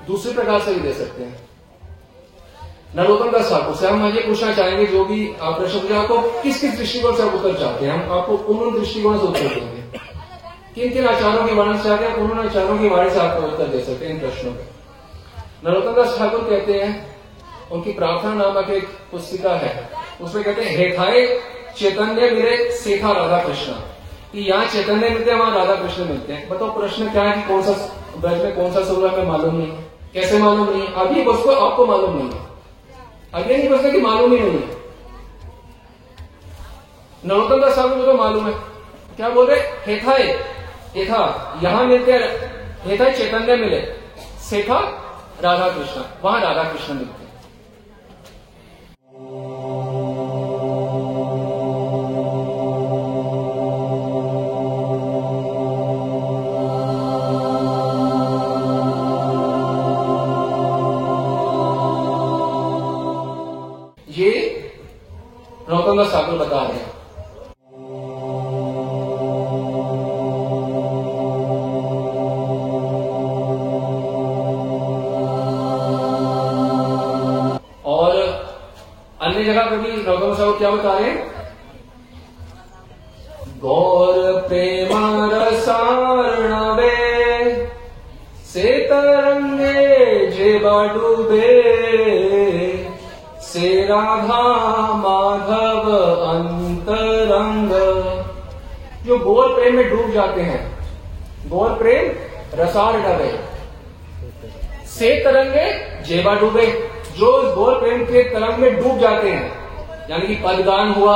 दूसरे 0.08 0.34
प्रकार 0.34 0.62
से 0.62 0.74
भी 0.74 0.80
दे 0.80 0.94
सकते 0.94 1.24
हैं। 1.24 1.47
नरोत्तम 2.96 3.32
दास 3.32 3.50
ठाकुर 3.50 3.76
से 3.76 3.88
हम 3.88 4.06
ये 4.08 4.22
पूछना 4.22 4.54
चाहेंगे 4.54 4.86
जो 4.86 5.04
भी 5.06 5.26
प्रश्न 5.40 5.80
पूछे 5.80 5.96
आपको 5.96 6.18
किस 6.44 6.62
किस 6.62 6.78
दृष्टिकोण 6.78 7.16
से 7.16 7.24
आप 7.24 7.34
उत्तर 7.34 7.60
चाहते 7.60 7.86
हैं? 7.86 7.94
हम 7.94 8.18
आपको 8.18 8.34
उन 8.34 8.80
दृष्टिकोण 8.80 9.18
से 9.20 9.26
उत्तर 9.26 9.48
देंगे। 9.50 9.82
किन 10.76 10.94
किन 10.94 11.08
आचारों 11.08 11.46
के 11.48 11.54
वर्णन 11.54 11.78
से 11.78 11.90
आगे 11.90 12.08
उन 12.22 12.40
आचारों 12.40 12.78
के 12.80 12.90
बारे 12.90 13.10
से 13.10 13.20
आपको 13.20 13.48
उत्तर 13.48 13.68
दे 13.68 13.82
सकते 13.82 14.06
हैं 14.06 14.14
इन 14.14 14.20
प्रश्नों 14.20 14.54
के। 14.54 14.66
नरोत्तम 15.66 15.94
दास 15.94 16.18
ठाकुर 16.18 16.40
कहते 16.50 16.74
हैं, 16.74 16.92
उनकी 17.72 17.94
प्रार्थना 17.94 18.34
नामक 18.34 18.70
एक 18.72 18.88
पुस्तिका 19.12 19.54
है। 19.58 19.90
उसमें 20.22 20.44
कहते 20.44 20.64
हैं 20.64 20.78
हेठाए 20.78 21.28
चैतन्य 21.78 22.30
मिले 22.32 22.72
सेठा 22.74 23.12
राधा 23.12 23.44
कृष्ण 23.44 23.72
कि 24.32 24.40
यहाँ 24.42 24.66
चैतन्य 24.68 25.10
मिलते 25.10 25.32
हैं, 25.32 25.38
वहाँ 25.40 25.56
राधा 25.56 25.76
कृष्ण 25.76 26.06
मिलते 26.06 26.34
हैं। 26.34 26.50
बताओ, 26.50 26.70
प्रश्न 26.72 27.10
क्या 27.12 27.24
है 27.24 27.36
कि 27.36 27.48
कौन 27.48 27.62
सा 27.64 27.74
ब्रज 28.18 28.44
में, 28.44 28.56
कौन 28.56 28.74
सा 28.74 28.84
स्वरूप 28.84 29.04
है 29.04 29.14
हमें 29.14 29.28
मालूम 29.28 29.56
नहीं? 29.56 29.72
कैसे 30.14 30.38
मालूम 30.40 30.70
नहीं? 30.70 30.88
अभी 30.88 31.24
बस 31.24 31.44
को 31.44 31.52
आपको 31.52 31.86
मालूम 31.86 32.18
नहीं 32.18 32.30
है। 32.30 32.47
अभी 33.34 33.58
नहीं 33.58 33.70
बसना 33.70 33.90
कि 33.90 34.02
मालूम 34.02 34.34
ही 34.34 34.40
नहीं 34.40 34.52
है। 34.52 34.76
नरोत्तम 37.24 37.62
दास 37.62 37.76
साहब 37.76 37.96
को 37.96 38.04
तो 38.06 38.14
मालूम 38.14 38.46
है। 38.48 38.54
क्या 39.18 39.30
बोल 39.30 39.48
रहे? 39.48 39.60
हेथा 39.86 40.14
हेथा, 40.96 41.60
यहाँ 41.64 41.86
मिलते 41.86 42.12
हेथा 42.84 43.10
चैतन्य 43.10 43.56
मिले। 43.56 43.82
सेठा 44.42 44.80
राधा 45.42 45.68
कृष्ण। 45.70 46.02
वहाँ 46.24 46.40
राधा 46.42 46.64
कृष्ण 46.64 46.94
मिलते 46.94 47.27
रहे 80.88 81.12
गौर 83.62 84.42
प्रेम 84.42 84.90
रसारणवे 85.32 86.96
से 88.54 88.78
तरंगे 88.88 90.28
जे 90.28 90.60
डूबे। 90.60 91.78
से 93.42 93.84
राधा 93.84 94.42
माधव 94.94 95.92
अंतरंग। 96.28 97.72
जो 99.06 99.18
गौर 99.18 99.48
प्रेम 99.56 99.76
में 99.76 99.90
डूब 99.90 100.12
जाते 100.12 100.42
हैं, 100.42 100.78
गौर 101.50 101.70
प्रेम 101.70 102.12
रसार 102.60 102.98
डबे 102.98 103.40
से 104.88 105.16
तरंगे 105.24 105.66
जेबा 106.04 106.34
डूबे, 106.34 106.66
जो 107.18 107.42
इस 107.42 107.56
गौर 107.56 107.80
प्रेम 107.80 108.04
के 108.04 108.24
तरंग 108.24 108.58
में 108.58 108.84
डूब 108.84 109.00
जाते 109.00 109.30
हैं 109.30 109.67
यानी 110.10 110.28
कि 110.28 110.36
पदगान 110.44 110.94
हुआ 110.94 111.16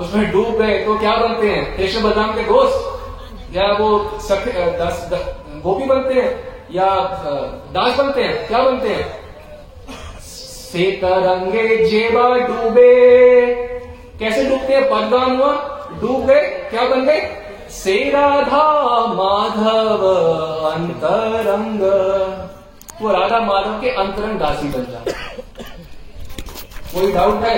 उसमें 0.00 0.30
डूब 0.32 0.56
गए 0.56 0.78
तो 0.84 0.98
क्या 0.98 1.14
बनते 1.16 1.50
हैं? 1.50 1.76
कृष्ण 1.76 2.02
बलराम 2.02 2.32
के 2.34 2.42
दोस्त 2.42 3.56
या 3.56 3.66
वो 3.72 4.18
सख 4.20 4.48
दस, 4.80 5.08
गोपी 5.62 5.84
बनते 5.84 6.14
हैं? 6.14 6.32
या 6.72 6.88
दास 7.74 7.96
बनते 7.98 8.22
हैं? 8.22 8.46
क्या 8.48 8.62
बनते 8.62 8.88
हैं? 8.88 9.06
से 10.22 10.90
तरंगे 11.02 11.76
जेबा 11.86 12.28
डूबे। 12.38 12.92
कैसे 14.18 14.44
डूबते 14.44 14.74
हैं? 14.74 14.84
पदगान 14.84 15.36
हुआ 15.36 15.52
डूब 16.00 16.26
गए 16.26 16.42
क्या 16.70 16.84
बन 16.88 17.04
गए? 17.06 17.20
से 17.70 17.96
राधा 18.10 18.64
माधव 19.14 20.04
अंतरंग। 20.70 21.80
वो 23.02 23.10
राधा 23.12 23.40
माधव 23.40 23.80
के 23.80 23.90
अंतरंग 23.96 24.38
दासी 24.40 24.68
बन 24.68 24.86
जाए 24.90 25.14
कोई 26.94 27.12
डाउट 27.12 27.44
है? 27.44 27.56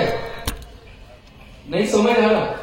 नहीं 1.69 1.85
समझ 1.87 2.11
आ 2.11 2.29
रहा 2.29 2.55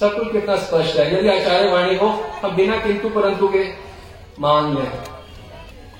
सब 0.00 0.14
कुछ 0.14 0.30
कितना 0.32 0.56
स्पष्ट 0.56 0.96
है। 0.98 1.04
यदि 1.14 1.28
आचार्य 1.30 1.70
वाणी 1.70 1.96
को 1.96 2.06
हम 2.42 2.56
बिना 2.56 2.76
किंतु 2.78 3.08
परंतु 3.10 3.48
के 3.48 3.64
मान 4.40 4.74
लें। 4.74 4.90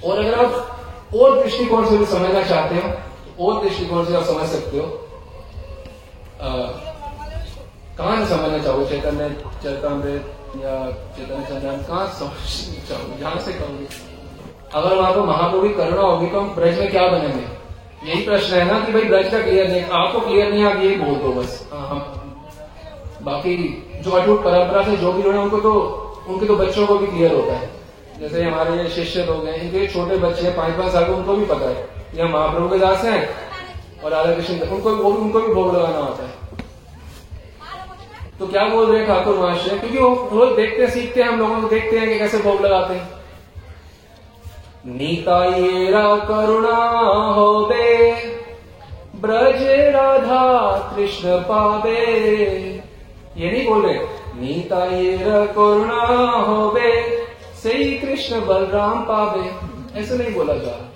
और 0.04 0.18
अगर 0.18 0.34
आप 0.36 1.14
और 1.16 1.42
दृष्टिकोण 1.42 1.88
से 1.88 1.96
भी 1.98 2.06
समझना 2.06 2.42
चाहते 2.44 2.74
हो 2.76 2.88
तो 2.88 3.46
और 3.46 3.62
दृष्टिकोण 3.64 4.04
से 4.04 4.16
आप 4.16 4.24
समझ 4.24 4.48
सकते 4.48 4.78
हो। 4.78 4.86
कहाँ 7.98 8.24
समझना 8.26 8.58
चाहोगे 8.58 8.86
चैतन्य 8.86 9.28
चरतामृत 9.62 10.32
या 10.56 10.74
चैतन्य 11.16 11.44
चंद्रन 11.46 11.82
कहा 11.82 12.06
समझना 12.18 12.84
चाहोगे 12.88 13.20
जहाँ 13.20 13.38
से 13.40 13.52
कहोगे। 13.52 13.86
अगर 14.74 14.96
वहाँ 14.96 15.12
पर 15.12 15.20
महाप्रभु 15.22 15.68
की 15.68 15.74
करुणा 15.74 16.02
होगी 16.02 16.26
तो 16.26 16.40
हम 16.40 16.54
ब्रज 16.54 16.78
में 16.78 16.90
क्या 16.90 17.08
बनेंगे? 17.08 17.46
यही 18.06 18.24
प्रश्न 18.24 18.54
है 18.54 18.64
ना 18.64 18.78
कि 18.80 18.92
भाई 18.92 19.02
ब्रज 19.04 19.30
का 19.30 19.38
क्लियर 19.42 19.68
नहीं 19.68 19.82
आपको 20.00 20.20
क्लियर 20.20 20.50
नहीं 20.50 20.64
आप 20.64 20.76
यही 20.76 20.96
बोल 20.96 21.14
दो 21.16 21.32
बस। 21.32 21.68
हाँ, 21.72 21.86
हम 21.88 23.24
बाकी 23.24 23.56
जो 24.04 24.10
अटूट 24.10 24.44
परंपरा 24.44 24.82
से 24.82 24.96
जो 24.96 25.12
भी 25.12 25.22
लोग 25.22 25.34
हैं 25.34 25.40
उनको 25.42 25.58
तो 25.60 25.72
उनके 26.28 26.46
तो 26.46 26.56
बच्चों 26.56 26.86
को 26.86 26.98
भी 26.98 27.06
क्लियर 27.06 27.34
होता 27.34 27.54
है। 27.54 27.70
जैसे 28.20 28.42
हमारे 28.42 28.76
ये 28.76 28.88
शिष्य 28.90 29.24
लोग 29.24 29.46
हैं 29.46 29.54
इनके 29.62 29.86
छोटे 29.86 30.16
बच्चे 30.18 30.42
हैं 30.42 30.54
पाँच 30.56 30.76
पाँच 30.76 30.92
साल 30.92 31.04
के 31.04 31.12
उनको 31.12 31.34
भी 31.36 31.44
पता 31.46 31.68
है 31.68 31.74
कि 32.12 32.20
हम 32.20 32.30
महाप्रभु 32.32 32.68
के 32.68 32.78
दास 32.78 33.04
हैं 33.04 33.28
और 34.04 34.10
राधा 34.12 34.34
कृष्ण 34.34 34.60
उनको 34.60 34.94
वो 34.96 35.12
भी 35.12 35.18
उनको 35.18 35.40
भी 35.40 35.54
भोग 35.54 35.74
लगाना 35.74 35.98
होता 35.98 36.22
है। 36.22 36.34
तो 38.38 38.46
क्या 38.46 38.64
बोल 38.68 38.86
रहे 38.86 38.98
हैं 38.98 39.06
ठाकुर 39.08 39.38
महाशय? 39.38 39.78
क्योंकि 39.78 39.98
वो 39.98 40.28
रोज 40.32 40.56
देखते 40.56 40.82
हैं 40.82 40.90
सीखते 40.90 41.22
हैं 41.22 41.28
हम 41.28 41.38
लोगों 41.38 41.60
को 41.60 41.68
देखते 41.68 41.98
हैं 41.98 42.08
कि 42.08 42.18
कैसे 42.18 42.38
भोग 42.38 42.60
लगाते 42.60 42.94
हैं। 42.94 43.15
नीतायेरा 44.88 46.16
करुणा 46.26 46.76
हो 47.34 47.48
दे 47.64 47.86
ब्रज 49.20 49.62
राधा 49.94 50.44
कृष्ण 50.94 51.38
पावे। 51.42 52.02
ये 53.36 53.50
नहीं 53.50 53.66
बोले 53.66 53.94
नीतायेरा 54.36 55.44
करुणा 55.46 56.02
हो 56.46 56.70
बे 56.70 56.90
सही 57.56 57.86
कृष्ण 57.98 58.40
बलराम 58.46 59.02
पावे, 59.04 59.44
ऐसा 60.00 60.14
नहीं 60.14 60.34
बोला 60.34 60.54
जा 60.54 60.70
रहा। 60.70 60.86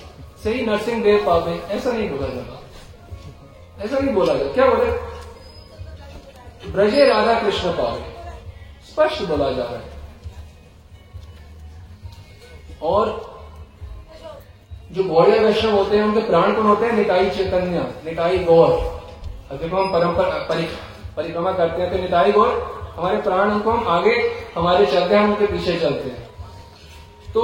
सही 0.45 0.65
नरसिंह 0.67 1.03
देव 1.03 1.25
पावे, 1.27 1.55
ऐसा 1.71 1.93
नहीं 1.93 2.09
बोला 2.11 2.27
जा 2.27 2.41
रहा। 2.41 2.59
ऐसा 3.85 3.99
नहीं 3.99 4.15
बोला 4.15 4.35
जा 4.35 4.45
क्या 4.53 4.67
बोले? 4.67 4.91
ब्रजे 6.73 7.05
राधा 7.05 7.35
कृष्ण 7.41 7.73
पावे, 7.73 8.03
स्पष्ट 8.89 9.23
बोला 9.23 9.51
जा 9.51 9.63
रहा 9.63 9.73
है। 9.73 9.99
और 12.83 13.30
जो 14.91 15.03
गौड़िया 15.05 15.43
वैष्णव 15.43 15.77
होते 15.77 15.97
हैं 15.97 16.05
उनके 16.05 16.21
प्राण 16.21 16.53
कौन 16.53 16.67
होते 16.67 16.87
हैं? 16.87 16.93
निताई 16.93 17.31
चैतन्य 17.31 17.87
निताई 18.05 18.39
गौर। 18.45 18.71
अगर 19.51 19.69
हम 19.69 19.93
परंपरा 19.93 20.47
परि, 20.49 20.63
परिक्रमा 21.17 21.53
करते 21.53 21.83
हैं 21.83 21.91
तो 21.93 21.99
निताई 21.99 22.33
गौर 22.33 22.49
हमारे 22.97 23.21
प्राण 23.23 23.51
उनको 23.51 23.71
हम 23.71 23.89
आगे 23.89 24.15
हमारे 24.57 24.87
चलते 24.87 25.15
हैं 25.15 25.25
उनके 25.25 25.47
पीछे 25.47 25.79
चलते 25.79 26.11
हैं। 26.11 26.29
तो 27.35 27.43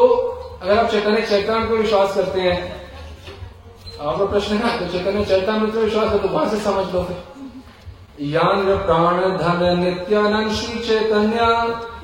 अगर 0.62 0.78
आप 0.78 0.90
चैतन्य 0.90 1.22
चैतन्य 1.22 1.66
को 1.66 1.76
विश्वास 1.76 2.14
करते 2.16 2.40
हैं 2.40 2.58
आपका 4.00 4.24
प्रश्न 4.26 4.56
है 4.56 4.78
तो 4.78 4.92
चैतन्य 4.92 5.24
चैतन्य 5.24 5.58
में 5.58 5.72
विश्वास 5.74 6.12
है 6.12 6.18
तो 6.18 6.28
वहाँ 6.28 6.48
से 6.48 6.56
समझ 6.60 6.86
लो 6.94 7.06
यान 8.24 8.64
प्राण 8.86 9.20
धन 9.38 9.78
नित्यानंद 9.78 10.52
श्री 10.52 10.78
चैतन्य 10.80 11.38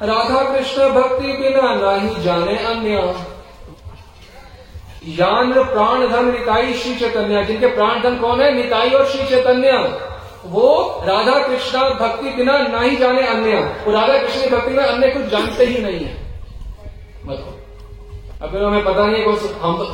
राधा 0.04 0.42
कृष्ण 0.52 0.88
भक्ति 0.92 1.32
बिना 1.32 1.74
ना 1.74 1.92
ही 1.96 2.22
जाने 2.22 2.56
अन्य। 2.64 2.96
यान 5.08 5.52
प्राण 5.52 6.06
धन 6.08 6.30
निताई 6.32 6.74
श्री 6.74 6.94
चैतन्य। 6.94 7.44
जिनके 7.44 7.66
प्राण 7.66 8.02
धन 8.02 8.18
कौन 8.18 8.42
है? 8.42 8.54
निताई 8.54 8.90
और 8.90 9.06
श्री 9.06 9.26
चैतन्य। 9.28 9.72
वो 10.44 11.02
राधा 11.04 11.38
कृष्णा 11.48 11.88
भक्ति 11.88 12.30
बिना 12.30 12.58
ना 12.58 12.80
ही 12.80 12.96
जाने 12.96 13.26
अन्य। 13.26 13.56
वो 13.86 13.92
राधा 13.92 14.18
कृष्ण 14.18 14.50
भक्ति 14.50 14.70
में 14.70 14.84
अन्य 14.84 15.10
कुछ 15.10 15.22
जानते 15.22 15.64
ही 15.64 15.82
नहीं 15.82 16.04
है। 16.04 16.14
मतलब 17.26 17.58
अगर 18.42 18.64
हमें 18.64 18.84
पता 18.84 19.06
नहीं 19.06 19.22
है 19.22 19.36
हम 19.60 19.92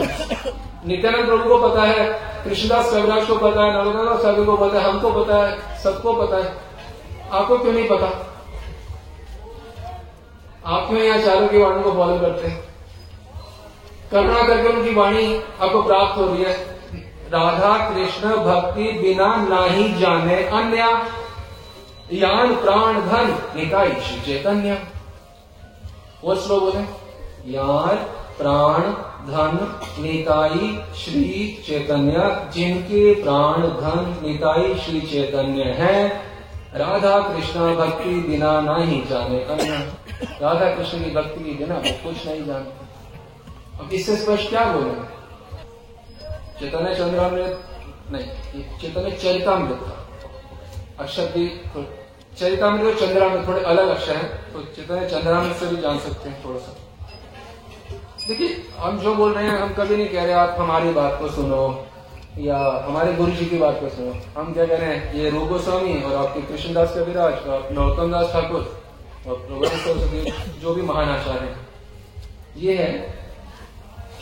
नित्यानंद 0.87 1.27
प्रभु 1.27 1.49
को 1.49 1.69
पता 1.69 1.83
है, 1.83 2.09
कृष्णदास 2.45 2.91
कविराज 2.91 3.27
को 3.27 3.35
पता 3.35 3.65
है 3.65 3.73
नरोदास 3.73 4.23
सागर 4.23 4.45
को 4.45 4.57
पता 4.57 4.79
है, 4.79 4.85
हमको 4.85 5.11
पता 5.11 5.37
है, 5.37 5.79
सबको 5.83 6.13
पता 6.13 6.37
है। 6.37 6.57
आपको 7.33 7.59
क्यों 7.59 7.73
नहीं 7.73 7.89
पता? 7.89 8.07
आप 10.67 10.89
क्यों 10.89 11.01
यहाँ 11.01 11.19
चारों 11.19 11.49
की 11.49 11.59
वाणी 11.59 11.83
को 11.83 11.93
फॉलो 11.93 12.19
करते 12.19 12.49
हैं? 12.49 12.68
करुणा 14.11 14.43
करके 14.43 14.69
उनकी 14.69 14.95
वाणी 14.95 15.37
आपको 15.61 15.83
प्राप्त 15.83 16.19
हो 16.19 16.27
रही 16.27 16.43
है। 16.43 16.53
राधा 17.33 17.73
कृष्ण 17.91 18.29
भक्ति 18.29 18.83
बिना 18.83 19.37
नाही 19.37 19.93
जाने 19.95 20.45
अन्य। 20.45 20.79
यान 22.13 22.55
प्राण 22.55 23.01
धन, 23.01 23.35
निकाय 23.57 23.91
श्री 23.91 24.21
चैतन्य। 24.21 24.83
वो 26.25 26.35
श्लोक 26.35 26.63
बोले 26.63 26.81
यार 27.53 27.97
प्राण 28.39 28.83
धन 29.27 29.59
निताई 30.03 30.81
श्री 30.97 31.63
चैतन्य। 31.67 32.49
जिनके 32.53 33.15
प्राण 33.23 33.63
धन 33.83 34.21
निताई 34.23 34.75
श्री 34.75 35.01
चैतन्य 35.01 35.63
है, 35.63 36.09
राधा 36.75 37.19
कृष्ण 37.21 37.75
भक्ति 37.77 38.15
बिना 38.29 38.61
नहीं 38.61 39.07
जाने 39.07 39.39
अन्य। 39.39 39.93
राधा 40.43 40.75
कृष्ण 40.75 40.99
की 40.99 41.11
भक्ति 41.11 41.45
की 41.45 41.51
बिना 41.51 41.75
कुछ 41.75 42.27
नहीं 42.27 42.45
जानते 42.47 42.88
अब 43.81 43.93
इससे 43.93 44.17
स्पष्ट 44.17 44.49
क्या 44.49 44.65
बोलेंगे 44.73 45.07
चैतन्य 46.61 46.95
चंद्रामृत, 46.95 47.65
नहीं 48.13 48.63
चैतन्य 48.81 49.11
चरितामृत 49.13 49.81
अक्षर 51.01 51.27
भी 51.35 51.47
चरितामृत 52.39 52.87
और 52.87 52.95
चंद्रामृत 53.01 53.47
थोड़े 53.49 53.61
अलग 53.63 53.89
अक्षर 53.89 54.17
हैं 54.17 54.53
तो 54.53 54.63
चैतन्य 54.77 55.09
चंद्रामृत 55.09 55.57
से 55.57 55.67
भी 55.67 55.77
जान 55.83 55.99
सकते 55.99 56.29
हैं 56.29 56.45
थोड़ा 56.45 56.59
सा। 56.59 56.73
देखिए, 58.29 58.49
हम 58.79 58.99
जो 59.01 59.15
बोल 59.15 59.33
रहे 59.35 59.45
हैं, 59.45 59.59
हम 59.59 59.73
कभी 59.75 59.97
नहीं 59.97 60.09
कह 60.09 60.25
रहे, 60.25 60.33
आप 60.35 60.57
हमारी 60.59 60.91
बात 60.93 61.19
को 61.21 61.29
सुनो, 61.29 61.61
या 62.39 62.57
हमारे 62.87 63.13
गुरु 63.13 63.33
जी 63.33 63.47
की 63.47 63.59
बात 63.59 63.81
को 63.81 63.89
सुनो। 63.91 64.13
हम 64.37 64.53
क्या 64.55 64.67
कह 64.67 64.77
रहे 64.77 64.95
हैं, 64.95 65.15
ये 65.15 65.31
रूप 65.31 65.49
गोस्वामी 65.49 66.03
और 66.03 66.17
आपके 66.17 66.41
कृष्णदास 66.43 66.95
कविराज, 66.95 67.47
और 67.47 67.69
नरोत्तम 67.73 68.11
दास 68.13 68.33
ठाकुर, 68.33 68.63
और 69.27 69.35
जो 70.61 70.75
भी 70.75 70.83
महान 70.83 71.09
आचार्य 71.11 71.41
हैं। 71.41 71.67
ये 72.57 72.75
है 72.77 72.91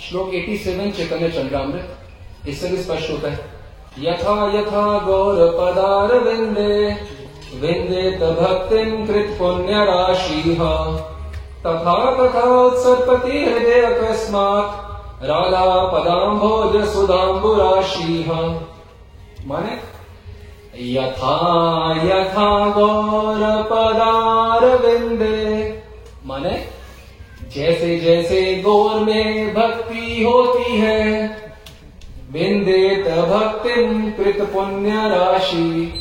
श्लोक 0.09 0.35
87 0.35 0.91
चैतन्य 0.97 1.29
चंद्रामृत। 1.31 2.49
इससे 2.49 2.69
भी 2.69 2.77
स्पष्ट 2.79 3.11
होता 3.11 3.31
है, 3.31 3.39
यथा 3.99 4.35
यथा 4.51 4.83
गौर 5.07 5.39
पदार 5.53 6.13
विंदे 6.21 6.75
विंदे 7.61 8.03
भक्तिम 8.21 9.07
कृत 9.07 9.37
पुण्य 9.39 9.85
राशि 9.87 10.43
तथा 11.65 11.95
तथा 12.17 12.43
उत्सर्पति 12.57 13.45
हृदय 13.45 13.81
अकस्मात 13.85 15.25
राधा 15.25 15.65
पदाम्भोज 15.93 16.75
सुधाम्बु 16.89 17.55
राशि 17.55 18.25
माने, 19.47 19.75
यथा 20.93 21.37
यथा 22.05 22.49
गौर 22.71 23.43
पदार 23.71 24.65
विंदे 24.79 25.43
माने 26.27 26.55
जैसे 27.57 27.99
जैसे 27.99 28.63
गौर 28.67 29.01
में 29.01 29.55
भक्ति 29.55 30.25
होती 30.25 30.77
है, 30.77 31.29
बिंदेत 32.33 33.09
भक्तिम 33.09 34.11
कृत 34.11 34.51
पुण्य 34.53 34.91
राशि। 34.91 35.95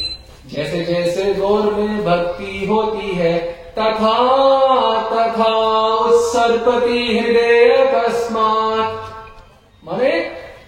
जैसे 0.53 0.85
जैसे 0.85 1.33
गौर 1.33 1.73
में 1.73 2.05
भक्ति 2.05 2.65
होती 2.65 3.11
है, 3.11 3.39
तथा 3.79 4.17
तथा 5.11 5.85
उत्सर्पति 5.85 7.19
हृदय 7.19 7.69
अकस्मात 7.69 9.15
माने 9.85 10.19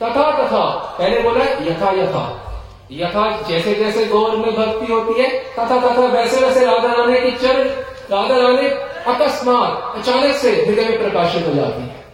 तथा 0.03 0.31
तथा, 0.31 0.95
पहले 0.99 1.19
बोला 1.19 1.43
यथा 1.43 1.91
यथा। 1.91 2.43
यथा 2.91 3.41
जैसे 3.49 3.75
जैसे 3.75 4.05
गौर 4.05 4.31
में 4.31 4.55
भक्ति 4.55 4.93
होती 4.93 5.21
है, 5.21 5.29
तथा 5.29 5.65
तथा, 5.65 6.05
वैसे 6.05 6.45
वैसे 6.45 6.65
राधा 6.65 6.93
रानी 6.93 7.19
की 7.19 7.37
चर, 7.37 7.67
राधा 8.11 8.37
रानी 8.37 8.96
अकस्मात 9.07 9.95
अचानक 9.97 10.35
से 10.35 10.51
हृदय 10.65 10.89
में 10.89 10.99
प्रकाशित 10.99 11.47
हो 11.47 11.53
जाती 11.53 11.81
है। 11.81 12.07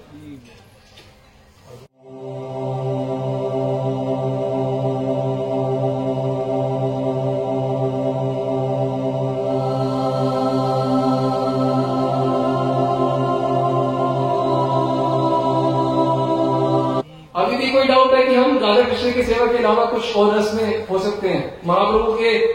की 19.14 19.24
सेवा 19.24 19.46
के 19.46 19.58
अलावा 19.58 19.86
कुछ 19.86 20.16
और 20.16 20.36
रस 20.36 20.54
में 20.54 20.88
हो 20.88 21.00
सकते 21.00 21.30
हैं? 21.30 21.62
महाप्रभु 21.66 22.12
के 22.14 22.48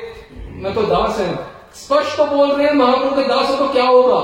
मैं 0.63 0.75
तो 0.75 0.83
दास 0.83 1.19
है। 1.19 1.48
स्पष्ट 1.75 2.17
तो 2.17 2.25
बोल 2.27 2.51
रहे 2.53 2.67
हैं 2.67 2.75
महाप्रभु 2.75 3.17
के 3.17 3.29
दास 3.29 3.59
तो 3.59 3.69
क्या 3.69 3.85
होगा? 3.85 4.21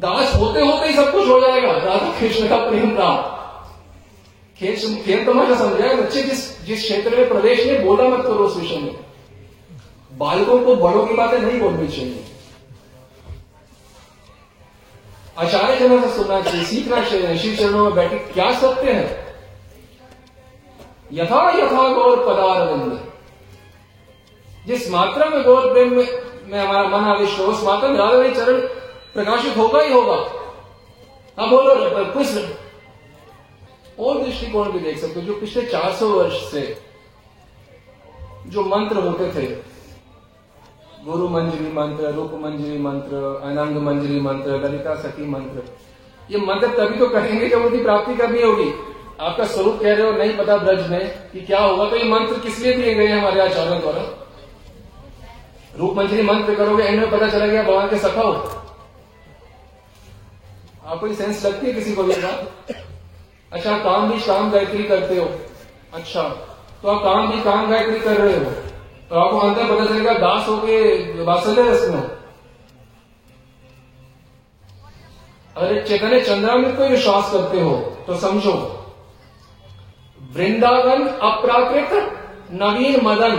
दास 0.00 0.34
होते 0.34 0.60
होते 0.60 0.86
ही 0.86 0.94
सब 0.94 1.12
कुछ 1.12 1.28
हो 1.28 1.40
जाएगा। 1.40 1.72
राधा 1.72 2.18
कृष्ण 2.20 2.48
का 2.48 2.56
प्रेम 2.68 2.94
प्राप्त 2.96 3.32
खेल 4.58 5.02
खेल 5.02 5.24
तमाशा 5.26 5.54
समझाए 5.54 5.94
बच्चे 5.94 6.22
जिस 6.22 6.42
जिस 6.64 6.82
क्षेत्र 6.82 7.16
में 7.16 7.28
प्रवेश 7.28 7.66
नहीं 7.66 7.78
बोला 7.84 8.08
मत 8.08 8.24
करो 8.24 8.44
उस 8.44 8.56
विषय 8.56 8.76
में। 8.76 8.94
बालकों 10.12 10.58
को 10.64 10.76
बड़ों 10.76 11.06
की 11.06 11.14
बातें 11.14 11.38
नहीं 11.38 11.60
बोलनी 11.60 11.88
चाहिए। 11.88 12.24
आचार्य 15.38 15.76
जनों 15.76 16.00
से 16.02 16.08
सुनना 16.08 16.40
चाहिए 16.40 16.64
सीखना 16.64 17.02
चाहिए 17.04 17.38
शिव 17.38 17.56
चरणों 17.56 17.84
में 17.84 17.94
बैठे 17.94 18.18
क्या 18.32 18.50
सत्य 18.52 18.92
है? 18.92 19.24
यथा 21.12 21.48
यथा 21.50 21.88
गौर 21.88 22.24
पदार 22.26 22.62
जिस 24.66 24.90
मात्रा 24.90 25.26
में 25.26 25.42
गौर 25.42 25.72
प्रेम 25.72 25.96
में, 25.96 26.06
में 26.46 26.58
हमारा 26.60 26.88
मन 26.88 27.04
आविष्ट 27.06 27.38
हो, 27.38 27.44
उस 27.44 27.62
मात्रा 27.64 27.88
में 27.88 27.98
राधा 27.98 28.28
चरण 28.34 28.60
प्रकाशित 29.14 29.56
होगा 29.56 29.80
ही 29.82 29.92
होगा। 29.92 30.16
अब 31.38 31.48
बोलो 31.50 31.74
कुछ 32.12 32.26
और 33.98 34.22
दृष्टिकोण 34.22 34.70
भी 34.72 34.78
देख 34.80 34.98
सकते 34.98 35.20
हो, 35.20 35.26
जो 35.26 35.34
पिछले 35.40 35.62
400 35.66 36.08
वर्ष 36.08 36.42
से 36.50 36.62
जो 38.46 38.62
मंत्र 38.64 38.96
होते 38.98 39.30
थे, 39.32 39.46
गुरु 41.04 41.28
मंजरी 41.28 41.72
मंत्र, 41.72 42.10
रूप 42.12 42.32
मंजरी 42.42 42.78
मंत्र, 42.78 43.16
अनंग 43.44 43.76
मंजरी 43.82 44.20
मंत्र, 44.20 44.50
ललिता 44.60 44.94
सखी 45.02 45.26
मंत्र, 45.28 45.62
ये 46.30 46.38
मंत्र 46.40 46.68
तभी 46.76 46.98
तो 46.98 47.08
करेंगे 47.08 47.48
जब 47.48 47.64
उनकी 47.64 47.82
प्राप्ति 47.82 48.14
करनी 48.16 48.42
होगी। 48.42 48.70
आपका 49.20 49.44
स्वरूप 49.46 49.78
कह 49.82 49.94
रहे 49.94 50.06
हो, 50.06 50.12
नहीं 50.12 50.36
पता 50.36 50.56
ब्रज 50.56 50.88
में 50.90 51.30
कि 51.32 51.40
क्या 51.42 51.60
होगा 51.60 51.88
तो 51.90 51.96
ये 51.96 52.04
मंत्र 52.04 52.38
किस 52.40 52.58
लिए 52.60 52.72
दिए 52.72 52.94
गए 52.94 53.06
हमारे 53.08 53.40
आचार्यों 53.40 53.80
द्वारा? 53.80 54.02
रूप 55.78 55.96
मंजरी 55.96 56.22
मंत्र 56.22 56.54
करोगे 56.54 56.84
एंड 56.84 57.00
में 57.00 57.10
पता 57.10 57.28
चला 57.28 57.46
गया, 57.46 57.62
भगवान 57.62 57.88
के 57.88 57.98
सखा 57.98 58.22
हो। 58.22 58.32
आपको 60.84 61.12
सेंस 61.14 61.44
लगती 61.46 61.66
है 61.66 61.72
किसी 61.72 61.94
को 61.94 62.02
भी 62.02 62.14
बात? 62.14 62.74
अच्छा 63.52 63.78
काम 63.78 64.10
भी 64.10 64.20
काम 64.20 64.50
गायत्री 64.50 64.84
करते 64.84 65.16
हो। 65.16 65.26
अच्छा 65.94 66.22
तो 66.82 66.88
आप 66.88 67.02
काम 67.02 67.30
भी 67.32 67.42
काम 67.42 67.70
गायत्री 67.70 67.98
कर 68.00 68.16
रहे 68.16 68.36
हो। 68.36 68.50
तो 69.10 69.16
आपको 69.16 69.38
अंदर 69.38 69.64
पता 69.64 69.84
चलेगा, 69.84 70.12
दास 70.14 70.48
हो 70.48 70.56
के 70.58 71.22
वात्सल्य 71.24 71.62
रस 71.62 71.88
में 71.90 72.02
अगर 75.56 75.82
चैतन्य 75.86 76.20
चंद्रामृत 76.20 76.76
को 76.76 76.86
विश्वास 76.86 77.32
करते 77.32 77.60
हो 77.60 77.76
तो 78.06 78.16
समझो। 78.18 78.52
वृंदावन 80.34 81.06
अप्राकृत 81.06 81.92
नवीन 82.52 83.00
मदन। 83.04 83.34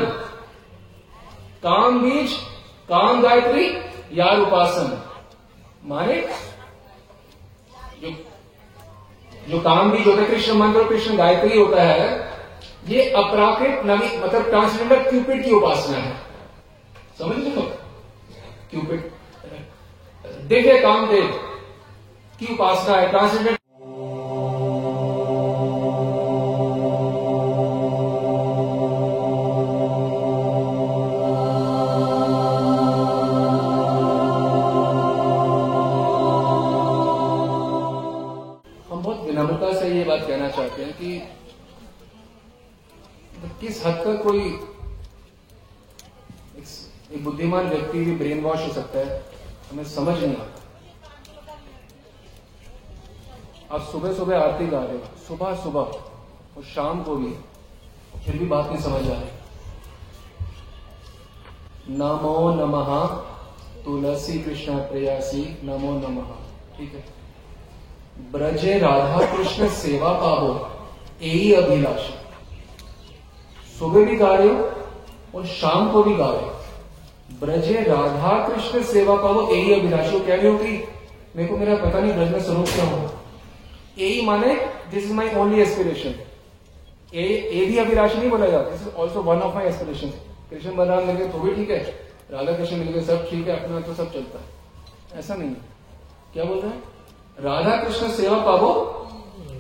काम 1.66 2.00
बीज, 2.02 2.34
काम 2.90 3.22
गायत्री, 3.22 3.66
यार 4.14 4.40
उपासन। 4.40 4.98
माने? 5.86 6.22
जो 8.02 8.10
जो 9.50 9.60
काम 9.62 9.92
बीज 9.92 10.08
होता 10.08 10.22
है, 10.22 10.28
कृष्ण 10.28 10.54
मंत्र 10.54 10.80
और 10.80 10.88
कृष्ण 10.90 11.18
गायत्री 11.18 11.58
होता 11.58 11.84
है, 11.84 12.08
ये 12.88 13.10
अपराकृत 13.12 13.86
नवी 13.86 14.18
मतलब 14.18 14.50
ट्रांसजेंडर 14.50 15.10
क्यूपिड 15.10 15.44
की 15.46 15.52
उपासना 15.52 15.98
है। 15.98 16.14
समझ 17.20 17.38
लो 17.38 17.62
क्यूपिड 18.72 19.12
दिव्य 20.48 20.78
कामदेव 20.82 21.28
की 22.40 22.54
उपासना 22.54 22.96
है 22.98 23.10
ट्रांसजेंडर 23.10 23.55
बुद्धिमान 47.46 47.68
व्यक्ति 47.70 48.00
भी 48.00 48.16
ब्रेन 48.16 48.42
वॉश 48.42 48.60
हो 48.60 48.74
सकता 48.74 49.00
है, 49.00 49.24
हमें 49.72 49.84
समझ 49.86 50.16
नहीं 50.24 50.36
आता। 50.36 50.62
आप 53.72 53.82
सुबह 53.82 54.14
सुबह 54.14 54.40
आरती 54.40 54.68
गा 54.68 54.80
रहे 54.80 54.98
हो 54.98 55.04
सुबह 55.28 55.56
सुबह 55.56 55.80
और 55.80 56.64
शाम 56.66 57.04
को 57.04 57.16
भी, 57.16 57.34
फिर 58.26 58.38
भी 58.38 58.46
बात 58.46 58.70
नहीं 58.70 58.82
समझ 58.82 59.02
आ 59.12 59.14
रही। 59.14 59.30
नमो 61.90 62.50
नमः, 62.56 63.06
तुलसी 63.86 64.40
कृष्ण 64.40 64.78
प्रेयासी, 64.78 65.44
नमो 65.64 65.92
नमः। 66.00 66.30
ठीक 66.78 66.94
है? 66.94 67.04
ब्रजे 68.32 68.80
राधा 68.80 69.26
कृष्ण 69.36 69.70
सेवा 69.70 70.12
पावो 70.14 70.54
यही 71.22 71.54
अभिलाषा। 71.54 72.16
सुबह 73.80 74.06
भी 74.06 74.16
गा 74.16 74.34
रहे 74.34 74.48
हो, 74.48 74.72
और 75.36 75.46
शाम 75.46 75.92
को 75.92 76.04
भी 76.04 76.16
गा 76.16 76.30
रहे 76.32 76.42
हो। 76.42 76.55
ब्रजे 77.30 77.82
राधा 77.84 78.32
कृष्ण 78.48 78.82
सेवा 78.84 79.16
पावो, 79.16 79.48
यही 79.50 79.74
अभिलाषा। 79.74 80.20
कह 80.20 80.36
रहे 80.36 80.48
हो 80.48 80.58
मेरे 81.36 81.48
को 81.48 81.58
मेरा 81.58 81.76
पता 81.78 82.00
नहीं, 82.00 82.14
ब्रज 82.14 82.32
में 82.32 82.40
स्वरूप 82.42 82.68
क्या 82.68 82.86
हो 82.86 83.10
यही 83.98 84.22
माने 84.26 84.54
this 84.92 85.04
is 85.04 85.14
my 85.14 85.34
only 85.36 85.62
aspiration 85.62 86.16
ए 87.14 87.66
भी 87.68 87.78
अभिलाषा 87.78 88.20
नहीं 88.20 88.30
बोला 88.30 88.48
जाता। 88.48 88.70
This 88.70 88.82
is 88.82 88.96
also 88.96 89.22
one 89.24 89.40
of 89.40 89.56
my 89.56 89.66
aspiration 89.66 90.10
Krishna 90.50 90.76
Balram 90.76 91.08
मिल 91.08 91.16
गए 91.16 91.28
तो 91.28 91.40
भी 91.40 91.56
ठीक 91.56 91.70
है। 91.70 91.78
राधा 92.32 92.52
कृष्ण 92.54 92.78
मिल 92.78 92.88
गए, 92.88 93.02
सब 93.04 93.30
ठीक 93.30 93.48
है, 93.48 93.64
अपना 93.64 93.80
तो 93.82 93.94
सब 93.94 94.12
चलता 94.14 94.40
है। 94.40 95.20
ऐसा 95.20 95.36
नहीं 95.36 95.50
क्या 96.34 96.44
बोल 96.44 96.60
रहे 96.60 96.72
हैं? 96.72 96.84
राधा 97.40 97.76
कृष्ण 97.78 98.10
सेवा 98.12 98.38
पावो, 98.46 98.70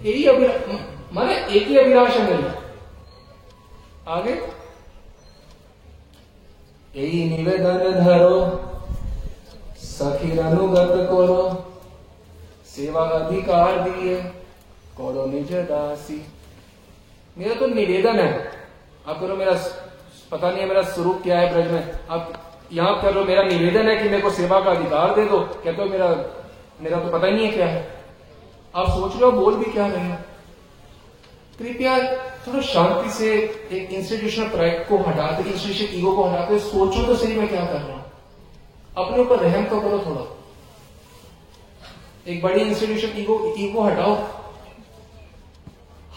यही 0.03 0.23
अभिलाष 0.25 1.13
माने, 1.13 1.35
एक 1.35 1.67
ही 1.67 1.77
अभिलाष 1.77 2.17
मेरी 2.19 2.43
आगे? 4.09 4.33
निवेदन 6.95 7.91
धरो 7.93 8.37
सखीर 9.77 10.39
अनुगत 10.41 10.93
करो 11.09 11.41
सेवा 12.65 13.01
अधिकार 13.09 13.79
दिए 13.79 14.15
करो 14.97 15.25
निज 15.25 15.51
दासी 15.69 16.25
मेरा 17.37 17.55
तो 17.55 17.67
निवेदन 17.67 18.19
है। 18.19 18.29
आप 19.07 19.19
करो 19.19 19.35
मेरा 19.35 19.53
पता 20.31 20.49
नहीं 20.49 20.61
है 20.61 20.67
मेरा 20.67 20.81
स्वरूप 20.83 21.21
क्या 21.23 21.39
है 21.39 21.51
ब्रज 21.53 21.71
में। 21.71 21.93
आप 22.09 22.33
यहाँ 22.73 23.01
कर, 23.01 23.23
मेरा 23.23 23.43
निवेदन 23.43 23.89
है 23.89 23.95
कि 23.97 24.09
मेरे 24.09 24.21
को 24.21 24.29
सेवा 24.31 24.59
का 24.59 24.71
अधिकार 24.71 25.15
दे 25.15 25.25
दो। 25.25 25.39
कहते 25.39 25.81
हो 25.81 25.87
मेरा 25.89 26.07
मेरा 26.81 26.99
तो 26.99 27.09
पता 27.09 27.27
ही 27.27 27.33
नहीं 27.33 27.45
है 27.45 27.51
क्या 27.51 27.67
है। 27.67 27.87
आप 28.75 28.87
सोच 28.89 29.15
लो 29.15 29.31
बोल 29.31 29.55
भी 29.55 29.71
क्या 29.71 29.87
रहे 29.87 29.99
हैं? 29.99 30.25
कृपया 31.59 31.97
थोड़ा 32.47 32.61
शांति 32.61 33.09
से 33.09 33.33
एक 33.71 33.93
इंस्टीट्यूशनल 33.93 34.47
प्राइड 34.47 34.87
को 34.87 34.97
हटा 34.97 35.23
हटाते 35.23 35.49
इंस्टीट्यूशन 35.49 35.97
ईगो 35.97 36.11
को 36.15 36.23
हटा 36.23 36.33
हटाते 36.33 36.59
सोचो 36.59 37.03
तो 37.03 37.15
सही 37.15 37.35
मैं 37.35 37.47
क्या 37.47 37.65
कर 37.65 37.73
रहा 37.73 37.93
हूँ। 37.93 38.03
अपने 38.97 39.23
ऊपर 39.23 39.39
रहम 39.39 39.65
तो 39.65 39.79
करो 39.81 39.99
थोड़ा। 40.05 40.25
एक 42.31 42.41
बड़ी 42.43 42.61
इंस्टीट्यूशन 42.61 43.19
ईगो 43.21 43.53
ईगो 43.57 43.81
हटाओ। 43.81 44.17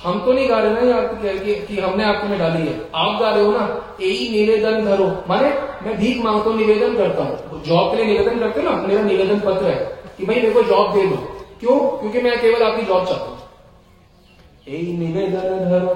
हम 0.03 0.19
तो 0.25 0.33
नहीं 0.33 0.49
गा 0.49 0.59
रहे 0.59 0.73
ना 0.73 0.81
यार 0.91 1.07
कि, 1.39 1.55
कि 1.55 1.81
हमने 1.81 2.05
आपको 2.05 2.29
में 2.29 2.39
डाली 2.39 2.67
है। 2.67 2.75
आप 2.95 3.21
गा 3.21 3.31
रहे 3.31 3.45
हो 3.45 3.53
ना 3.53 3.97
यही 4.01 4.29
निवेदन 4.29 4.85
करो। 4.85 5.07
माने 5.29 5.49
मैं 5.83 5.97
भीख 5.99 6.23
माँगता 6.25 6.51
हूँ 6.51 6.57
निवेदन 6.57 6.97
करता 6.97 7.23
हूँ। 7.23 7.63
जॉब 7.63 7.91
के 7.91 7.97
लिए 7.97 8.07
निवेदन 8.07 8.39
करते 8.41 8.63
ना 8.63 8.71
मेरा 8.71 9.03
निवेदन 9.03 9.41
पत्र 9.41 9.67
है 9.67 9.79
कि 10.19 10.27
भाई 10.27 10.37
मेरे 10.37 10.51
को 10.51 10.63
जॉब 10.63 10.95
दे 10.95 11.07
दो। 11.07 11.17
क्यों? 11.61 11.79
क्योंकि 11.99 12.21
मैं 12.21 12.41
केवल 12.41 12.63
आपकी 12.63 12.87
जॉब 12.87 13.07
चाहता 13.07 13.25
हूँ। 13.25 13.39
यही 14.69 14.97
निवेदन 14.99 15.65
धरो 15.71 15.95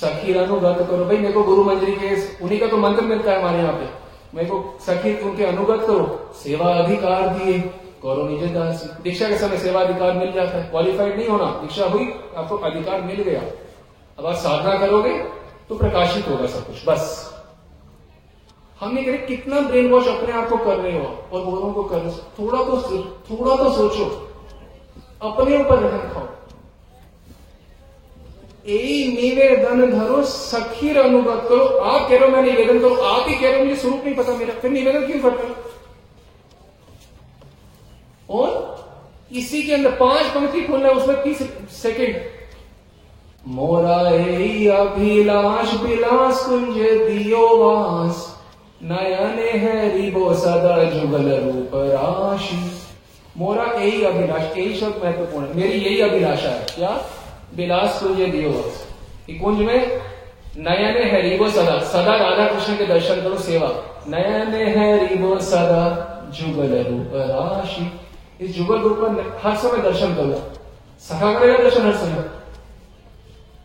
सखी 0.00 0.34
अनुगत 0.34 0.86
करो। 0.90 1.04
भाई, 1.04 1.16
मेरे 1.16 1.32
को 1.32 1.42
गुरु 1.42 1.64
मंजरी 1.64 1.92
के 1.92 2.38
उन्हीं 2.44 2.60
का 2.60 2.66
तो 2.66 2.76
मंत्र 2.76 3.02
मिलता 3.02 3.32
है 3.32 3.40
हमारे 3.40 3.58
यहाँ 3.58 3.72
पे। 3.72 3.88
मेरे 4.34 4.48
को 4.48 4.78
सखी 4.80 5.20
उनके 5.20 5.44
अनुगत 5.44 5.86
करो। 5.86 6.30
सेवा 6.34 6.66
अधिकार 6.66 7.28
दिए। 7.28 7.58
गौरव 8.02 8.28
निज 8.28 8.52
दास। 8.54 8.98
दीक्षा 9.02 9.28
के 9.28 9.38
समय 9.38 9.58
सेवा 9.58 9.80
अधिकार 9.80 10.12
मिल 10.12 10.32
जाता 10.32 10.58
है। 10.58 10.70
क्वालिफाइड 10.70 11.16
नहीं 11.16 11.28
होना। 11.28 11.44
दीक्षा 11.44 11.86
हुई, 11.86 12.12
आपको 12.36 12.56
अधिकार 12.56 13.00
मिल 13.00 13.22
गया। 13.22 13.42
अब 14.18 14.26
आप 14.26 14.34
साधना 14.34 14.76
करोगे 14.78 15.18
तो 15.68 15.74
प्रकाशित 15.74 16.28
होगा 16.28 16.46
सब 16.46 16.66
कुछ। 16.66 16.88
बस। 16.88 17.32
हम 18.80 18.98
ये 18.98 19.04
करें 19.04 19.26
कितना 19.26 19.60
ब्रेन 19.60 19.90
वॉश 19.90 20.08
अपने 20.08 20.32
आप 20.32 20.48
को 20.48 20.56
कर 20.56 20.76
रहे 20.76 20.98
हो 20.98 21.06
और 21.32 21.40
औरों 21.42 21.72
को 21.72 21.82
कर 21.82 21.98
रहे 21.98 22.10
हो। 22.10 22.18
थोड़ा 22.38 22.62
तो 22.62 22.76
थोड़ा 23.30 23.56
तो 23.56 23.72
सोचो। 23.72 24.04
अपने 25.22 25.60
ऊपर 25.60 25.78
रहन 25.78 26.12
खाओ। 26.12 26.26
निवेदन 28.68 29.90
धरो 29.90 30.22
सखीर 30.22 31.00
अनुगत 31.00 31.46
करो। 31.48 31.64
आप 31.64 32.08
कह 32.08 32.16
रहे 32.16 32.30
हो 32.30 32.36
मैं 32.36 32.42
निवेदन 32.42 32.78
करो। 32.78 32.94
आप 32.94 33.28
ही 33.28 33.34
कह 33.34 33.50
रहे 33.50 33.58
हो, 33.58 33.64
मुझे 33.64 33.76
स्वरूप 33.76 34.04
नहीं 34.04 34.14
पता 34.14 34.32
मेरा। 34.32 34.54
फिर 34.54 34.70
निवेदन 34.70 35.06
क्यों 35.06 35.20
करते 35.20 35.46
हो? 35.46 35.54
और 38.40 38.76
इसी 39.32 39.62
के 39.62 39.74
अंदर 39.74 39.90
पाँच 39.90 40.26
पंक्ति 40.26 40.60
खोलना 40.60 40.88
है, 40.88 40.94
उसमें 40.94 41.22
तीस 41.22 41.38
सेकेंड 41.82 42.16
मोरा 43.48 43.96
अभिलाष, 44.76 45.74
विलास 45.82 46.44
कुंज 46.44 46.76
दियो 46.78 47.56
वास। 47.56 48.36
नयने 48.82 49.50
है 49.50 50.02
रिबो 50.02 50.34
सदा 50.34 50.84
जुगल 50.84 51.30
रूप 51.44 51.70
राशि। 51.74 52.70
मोरा 53.38 53.64
यही 53.64 54.04
अभिलाष, 54.04 54.58
यही 54.58 54.74
शब्द 54.74 55.00
महत्वपूर्ण 55.04 55.46
मेरी 55.54 55.78
यही 55.78 56.00
अभिलाषा 56.00 56.48
है। 56.48 56.66
क्या? 56.74 57.06
विलास 57.54 58.02
कुंज 58.02 58.20
दियो 58.30 58.50
वास 58.50 58.86
कुंज 59.40 59.58
में 59.58 60.00
नयने 60.58 61.04
है 61.04 61.20
रिबो 61.22 61.48
सदा। 61.50 61.78
सदा 61.84 62.14
राधा 62.16 62.46
कृष्ण 62.48 62.76
के 62.76 62.86
दर्शन 62.86 63.20
करो 63.22 63.38
सेवा। 63.38 63.68
नयने 64.08 64.64
है 64.70 65.06
रिबो 65.06 65.38
सदा 65.40 65.82
जुगल 66.34 66.72
रूप 66.84 67.10
राशि। 67.14 67.90
इस 68.40 68.56
जुगल 68.56 68.78
रूप 68.78 68.98
पर 68.98 69.38
हर 69.42 69.56
समय 69.56 69.82
दर्शन 69.82 70.14
करो। 70.14 70.38
सखा 71.00 71.32
करेगा 71.38 71.58
दर्शन 71.58 71.86
हर 71.86 71.96
समय। 71.96 72.24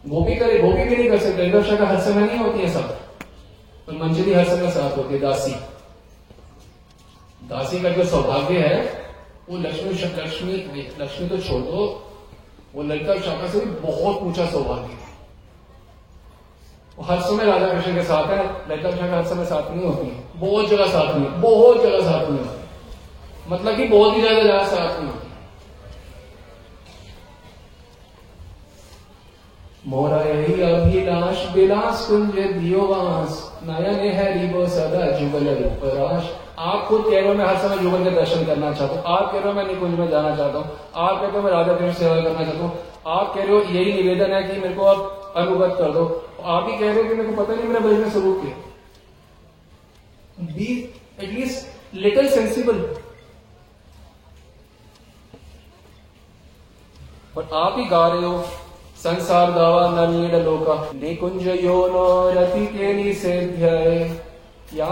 गोपी 0.05 0.35
करे 0.35 0.59
गोपी 0.59 0.83
भी 0.83 0.95
नहीं 0.95 1.09
कर 1.09 1.17
सकते। 1.17 1.49
दर्शन 1.51 1.77
का 1.77 1.87
हर 1.87 1.99
समय 2.01 2.21
नहीं 2.21 2.39
होती 2.39 2.59
है 2.59 2.69
सब। 2.73 2.97
तो 3.87 3.93
मंजरी 3.93 4.33
हर 4.33 4.45
समय 4.45 4.71
साथ 4.71 4.97
होती 4.97 5.13
है। 5.13 5.19
दासी। 5.19 5.51
दासी 7.49 7.81
का 7.81 7.89
जो 7.89 8.03
सौभाग्य 8.05 8.59
है, 8.59 8.77
वो 9.49 9.57
लक्ष्मी 9.57 9.91
लक्ष्मी 10.21 10.53
लक्ष्मी 10.99 11.27
तो 11.29 11.37
छोड़ 11.37 11.61
दो। 11.61 12.07
वो 12.75 12.83
ललिता 12.83 13.19
शाखा 13.21 13.47
से 13.47 13.59
भी 13.59 13.71
बहुत 13.81 14.21
ऊँचा 14.23 14.45
सौभाग्य 14.51 14.91
है। 14.91 15.09
हर 16.99 17.21
समय 17.21 17.45
राधा 17.45 17.67
कृष्ण 17.67 17.93
के 17.95 18.03
साथ 18.03 18.27
है 18.27 18.43
ललिता 18.69 18.91
शाखा 18.91 19.15
हर 19.17 19.25
समय 19.25 19.45
साथ 19.45 19.71
नहीं 19.71 19.85
होती 19.85 20.11
बहुत 20.39 20.69
जगह 20.69 20.87
साथ 20.87 21.15
नहीं 21.15 21.41
बहुत 21.41 21.81
जगह 21.83 22.01
साथ 22.01 22.29
नहीं 22.29 22.39
होती। 22.39 23.49
मतलब 23.49 23.75
कि 23.77 23.87
बहुत 23.87 24.15
ही 24.15 24.21
ज़्यादा 24.21 24.41
ज़्यादा 24.41 24.65
साथ 24.65 25.01
में 25.01 25.11
मोरा 29.87 30.21
यही 30.21 30.61
अभिलाष 30.63 31.45
विलास 31.53 32.05
कुंज 32.07 32.35
दियोवास 32.35 33.39
नयन 33.63 33.99
है 34.15 34.27
रिबो 34.33 34.65
सदा, 34.67 35.05
जुगल 35.11 35.47
रूप 35.55 35.81
राश। 35.95 36.25
आप 36.61 36.85
खुद 36.87 37.01
कह 37.03 37.11
रहे 37.11 37.27
हो, 37.27 37.33
मैं 37.33 37.45
हर 37.45 37.57
समय 37.57 37.77
जुगल 37.77 38.03
के 38.03 38.11
दर्शन 38.11 38.45
करना 38.45 38.71
चाहता 38.73 38.93
हूँ। 38.93 39.03
आप 39.07 39.31
कह 39.31 39.37
रहे 39.37 39.47
हो, 39.47 39.53
मैं 39.53 39.65
निकुंज 39.67 39.99
में 39.99 40.09
जाना 40.09 40.35
चाहता 40.35 40.57
हूँ। 40.57 40.65
आप 40.95 41.21
कहते 41.21 41.37
हो, 41.37 41.41
मैं 41.43 41.51
राधा 41.51 41.73
कृष्ण 41.73 41.93
सेवा 41.99 42.15
करना 42.15 42.43
चाहता 42.43 42.59
हूँ। 42.59 42.71
आप 43.09 43.33
कह 43.35 43.43
रहे 43.43 43.53
हो, 43.53 43.61
यही 43.71 43.93
निवेदन 43.93 44.33
है 44.33 44.43
कि 44.43 44.59
मेरे 44.59 44.73
को 44.75 44.85
आप 44.85 45.33
अनुगत 45.37 45.75
कर 45.77 45.91
दो। 45.91 46.03
आप 46.43 46.67
ही 46.69 46.77
कह 46.77 46.85
रहे 46.85 46.95
हो 46.95 47.03
कि 47.03 47.15
मेरे 47.15 47.29
को 47.29 47.43
पता 47.43 47.55
नहीं 47.55 47.67
मेरा 47.67 47.79
बजट 47.79 47.99
में 47.99 48.09
स्वरूप 48.11 48.43
है 48.45 48.53
बी 50.47 50.67
एटलीस्ट 51.21 51.95
लिटिल 51.95 52.27
सेंसिबल 52.29 52.77
और 57.37 57.49
आप 57.55 57.75
ही 57.77 57.85
गा 57.85 58.07
रहे 58.07 58.21
हो, 58.21 58.41
संसार 58.97 59.51
दावा 59.51 59.87
नमीड 59.91 60.33
लोका। 60.45 60.75
निकुंज 60.95 61.47
यो 61.47 61.75
नो 61.87 62.07
रति 62.31 62.65
के 62.67 62.93
निषेध्य 62.93 63.69
या 64.73 64.87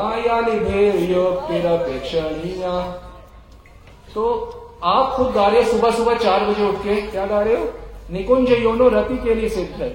तो 4.16 4.24
आप 4.84 5.12
खुद 5.14 5.32
गा 5.32 5.48
रहे 5.48 5.64
हो, 5.64 5.72
सुबह 5.72 5.92
सुबह 5.92 6.16
चार 6.16 6.46
बजे 6.46 6.68
उठ 6.70 6.76
के? 6.76 7.02
क्या 7.02 7.26
गा 7.26 7.42
रहे 7.42 7.56
हो? 7.56 7.68
निकुंज 8.12 8.52
योनो 8.52 8.88
रति 8.90 9.18
के 9.18 9.34
लिए 9.36 9.50
सिद्ध 9.50 9.82
है। 9.82 9.90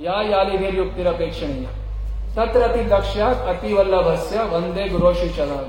या 0.00 0.20
यालिभेर्युक्तिरपेक्षणीय 0.22 1.66
तत्रति 2.36 2.82
दक्षात 2.84 3.36
अति 3.48 3.72
वल्लभस्य 3.74 4.42
वंदे 4.44 4.88
गुरु 4.88 5.14
श्री 5.14 5.28
चरण 5.28 5.64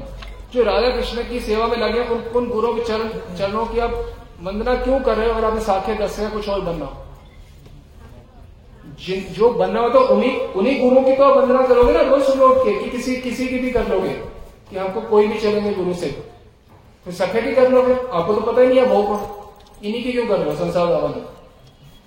जो 0.53 0.63
राधा 0.63 0.89
कृष्ण 0.89 1.23
की 1.29 1.39
सेवा 1.39 1.67
में 1.67 1.77
लगे 1.77 2.01
उन 2.35 2.49
गुरु 2.49 2.73
के 2.73 2.81
चरण 2.81 3.65
की 3.65 3.79
आप 3.79 3.91
वंदना 4.43 4.75
क्यों 4.75 4.99
कर 4.99 5.17
रहे 5.17 5.29
हो? 5.29 5.33
अगर 5.33 5.45
आपने 5.47 5.61
साखे 5.61 5.93
दस 5.95 6.19
है 6.19 6.29
कुछ 6.29 6.49
और 6.49 6.61
बनना 6.61 6.85
जिन 6.85 7.10
जो 9.31 9.49
बनना 9.51 9.79
हो 9.79 9.89
तो 9.89 9.99
उन्हीं 10.13 10.31
उन्हीं 10.53 10.79
गुरु 10.79 11.01
की 11.01 11.15
तो 11.15 11.23
आप 11.23 11.37
वंदना 11.37 11.65
करोगे 11.67 11.93
ना? 11.93 12.01
रोज 12.01 12.23
सुबह 12.23 12.45
उठ 12.45 12.57
के 12.57 12.73
कि 12.79 12.89
किसी 12.89 13.15
किसी 13.21 13.47
की 13.47 13.59
भी 13.59 13.71
कर 13.71 13.87
लोगे 13.87 14.09
कि 14.69 14.77
हमको 14.77 15.01
कोई 15.09 15.27
भी 15.27 15.39
चलेंगे 15.39 15.73
गुरु 15.73 15.93
से। 15.93 16.07
तो 17.05 17.11
सखे 17.13 17.41
की 17.41 17.53
कर 17.55 17.69
लोगे? 17.71 17.93
आपको 17.93 18.33
तो 18.33 18.41
पता 18.41 18.61
ही 18.61 18.67
नहीं 18.67 18.79
है 18.79 18.85
भाव 18.89 19.03
को 19.03 19.15
इन्हीं 19.83 20.03
की 20.03 20.11
क्यों 20.11 20.27
कर 20.27 20.47
हो? 20.47 20.55
संसार 20.55 20.87
दावन 20.87 21.11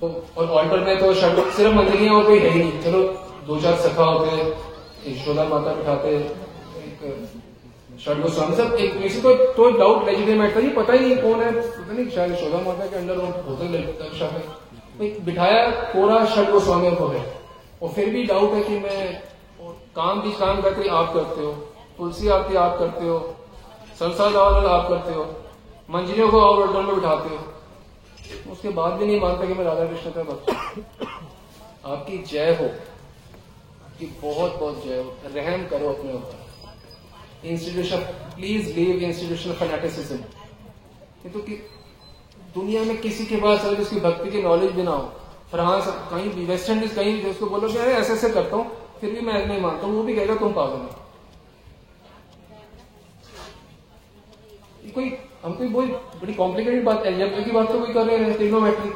तो 0.01 0.25
और 0.37 0.49
ऑल्टर 0.51 0.81
में 0.81 0.99
तो 1.01 1.15
शब्द, 1.15 1.39
सिर्फ़ 1.53 1.75
मंदिरियाँ 1.75 2.15
और 2.15 2.25
कोई 2.25 2.39
है 2.39 2.51
ही 2.51 2.59
नहीं। 2.59 2.83
चलो, 2.83 3.03
दो 3.47 3.61
चार 3.61 3.77
सखा 3.79 4.05
होते 4.05 5.11
यशोदा 5.11 5.45
माता 5.45 5.75
बिठाते 5.75 6.19
षड 8.05 8.21
गोस्वामी 8.23 8.57
सब, 8.57 8.75
एक 8.75 9.03
किसी 9.03 9.21
तो 9.21 9.35
तो 9.55 9.71
डाउट 9.71 10.07
लेजिटिमेट 10.07 10.57
था 10.57 10.61
ये 10.61 10.69
पता 10.73 10.93
ही 10.93 10.99
नहीं 11.01 11.17
कौन 11.19 11.41
है। 11.41 11.51
पता 11.53 11.93
नहीं, 11.93 12.09
शायद 12.11 12.35
शोधा 12.37 12.61
माता 12.61 12.87
के 12.87 12.97
अंदर 12.97 13.17
होते 13.49 13.69
बिठाया, 14.97 15.69
पूरा 15.93 16.25
षड 16.27 16.51
गोस्वामियों 16.51 16.95
को 16.97 17.07
है 17.09 17.23
और 17.83 17.89
फिर 17.89 18.11
भी 18.11 18.25
डाउट 18.25 18.53
है 18.53 18.63
कि 18.63 18.79
मैं 18.79 19.23
काम 19.97 20.21
भी 20.23 20.33
काम 20.33 20.61
करते 20.63 20.89
आप 20.91 21.13
करते 21.15 21.41
हो, 21.41 21.53
तुलसी 21.99 22.29
आरती 22.29 22.57
आप 22.57 22.79
करते 22.79 23.05
हो, 23.05 23.19
संसार 23.99 24.33
दावल 24.33 24.67
आप 24.67 24.89
करते 24.89 25.13
हो, 25.13 25.25
मंजिलों 25.91 26.29
को 26.31 26.41
और 26.41 26.69
अड्डल 26.69 26.83
में 26.83 26.95
बिठाते 26.95 27.29
हो। 27.29 28.53
उसके 28.53 28.69
बाद 28.71 28.93
भी 28.93 29.07
नहीं 29.07 29.21
मानता 29.21 29.47
कि 29.47 29.55
मैं 29.55 29.65
राधा 29.65 29.85
कृष्ण 29.87 30.11
का 30.11 30.23
भक्त 30.23 30.51
आपकी 31.87 32.19
जय 32.31 32.55
हो, 32.61 32.65
आपकी 33.85 34.07
बहुत 34.23 34.59
बहुत 34.61 34.85
जय 34.85 34.99
हो। 34.99 35.15
रहम 35.35 35.67
करो 35.67 35.89
अपने 35.89 36.13
ऊपर। 36.13 36.43
Institution 37.45 37.99
please 38.37 38.75
leave 38.75 39.03
institution 39.03 39.53
fanaticism 39.55 40.19
तो 41.25 41.39
कि 41.41 41.55
दुनिया 42.55 42.83
में 42.85 42.97
किसी 43.01 43.25
के 43.27 43.37
पास 43.37 43.65
अगर 43.65 43.81
उसकी 43.83 44.01
भक्ति 44.01 44.31
की 44.31 44.43
नॉलेज 44.43 44.71
भी 44.73 44.83
ना 44.83 44.91
हो 44.91 45.13
फ्रांस 45.51 45.87
कहीं 46.11 46.31
भी 46.31 46.45
वेस्ट 46.47 46.71
इंडीज 46.71 46.95
कहीं 46.95 47.15
भी, 47.15 47.31
उसको 47.31 47.47
बोलो 47.47 47.69
कि 47.69 47.79
अरे 47.79 47.93
ऐसे 47.95 48.13
ऐसे 48.13 48.31
करता 48.31 48.57
हूँ, 48.57 48.65
फिर 49.01 49.11
भी 49.11 49.21
मैं 49.21 49.47
नहीं 49.47 49.61
मानता 49.61 49.87
हूँ, 49.87 49.95
वो 49.97 50.03
भी 50.03 50.15
कहेगा, 50.15 50.35
तुम 50.37 50.53
पागल 50.53 50.79
हो। 50.79 50.89
कोई, 54.95 55.17
हम 55.45 55.53
कोई 55.55 55.69
बहुत 55.69 56.19
बड़ी 56.21 56.35
कॉम्प्लिकेटेड 56.35 56.85
बात 56.85 57.07
एल्जेब्रा 57.07 57.43
की 57.45 57.51
बात 57.51 57.73
तो 57.73 57.79
कोई 57.79 57.93
कर 57.95 58.07
रहे 58.07 58.17
हैं 58.19 58.35
ट्रिग्नोमेट्रिक 58.37 58.95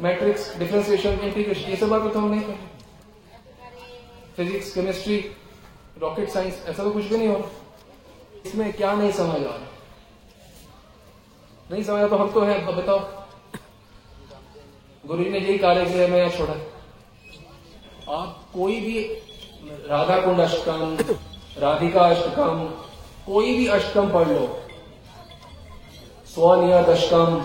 मैट्रिक्स 0.00 0.58
डिफरेंशिएशन 0.58 1.18
इंटीग्रेशन 1.24 1.70
ये 1.70 1.76
सब 1.76 1.88
बात 1.88 2.12
तो 2.12 2.18
हम 2.18 2.30
नहीं 2.30 2.40
कर 2.40 2.48
रहे। 2.48 2.68
फिजिक्स 4.36 4.72
केमिस्ट्री 4.74 5.16
रॉकेट 6.02 6.28
साइंस 6.30 6.64
ऐसा 6.68 6.82
तो 6.82 6.90
कुछ 6.90 7.04
भी 7.04 7.16
नहीं 7.16 7.28
हो 7.28 7.50
इसमें 8.46 8.72
क्या 8.72 8.92
नहीं 8.94 9.12
समझ 9.12 9.36
आ 9.36 9.44
रहा। 9.44 9.66
नहीं 11.70 11.82
समझ 11.84 12.08
तो 12.10 12.16
हम 12.16 12.30
तो 12.30 12.40
है, 12.40 12.66
अब 12.66 12.74
बताओ। 12.74 12.98
गुरु 15.04 15.24
जी 15.24 15.30
ने 15.30 15.38
यही 15.38 15.58
कार्य 15.58 15.84
किया 15.86 16.06
मैं 16.08 16.30
छोड़ा। 16.30 16.54
आप 18.14 18.44
कोई 18.54 18.80
भी 18.80 19.02
राधा 19.88 20.16
कुंड 20.20 20.40
अष्टकम, 20.40 20.96
राधिका 21.58 22.00
अष्टकम, 22.00 22.64
कोई 23.26 23.54
भी 23.56 23.66
अष्टकम 23.68 24.10
पढ़ 24.12 24.28
लो। 24.28 24.46
स्वनियत 26.26 26.88
अष्टम 26.88 27.42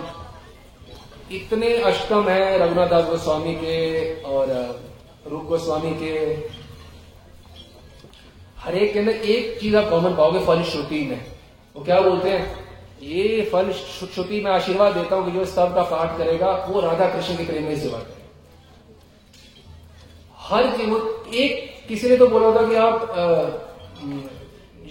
इतने 1.32 1.76
अष्टम 1.82 2.28
है 2.28 2.58
रघुनाथ 2.58 2.88
दास 2.88 3.04
गोस्वामी 3.04 3.54
के 3.54 3.78
और 4.22 4.50
रूप 5.26 5.44
गोस्वामी 5.44 5.90
के। 5.94 6.12
हर 8.58 8.74
एक 8.74 8.92
के 8.92 8.98
अंदर 8.98 9.12
एक 9.12 9.58
चीज़ 9.60 9.76
आप 9.76 9.90
कॉमन 9.90 10.16
पाओगे, 10.16 10.44
फल 10.46 10.62
श्रुति 10.62 11.00
में। 11.00 11.26
वो 11.76 11.84
क्या 11.84 12.00
बोलते 12.00 12.30
हैं? 12.30 12.65
ये 13.02 13.42
फल 13.52 13.72
श्रुति 13.72 14.40
में 14.40 14.50
आशीर्वाद 14.50 14.94
देता 14.94 15.16
हूँ 15.16 15.24
कि 15.24 15.32
जो 15.32 15.44
स्तव 15.44 15.74
का 15.74 15.82
पाठ 15.84 16.16
करेगा, 16.18 16.50
वो 16.68 16.80
राधा 16.80 17.08
कृष्ण 17.08 17.36
के 17.36 17.44
प्रेम 17.44 17.64
में 17.64 17.80
सेवा 17.80 17.98
करेगा 17.98 18.14
हर 20.38 20.70
चीज़ 20.76 21.34
एक 21.36 21.74
किसी 21.88 22.08
ने 22.08 22.16
तो 22.16 22.26
बोला 22.26 22.50
था 22.54 22.68
कि 22.68 22.74
आप 22.76 22.96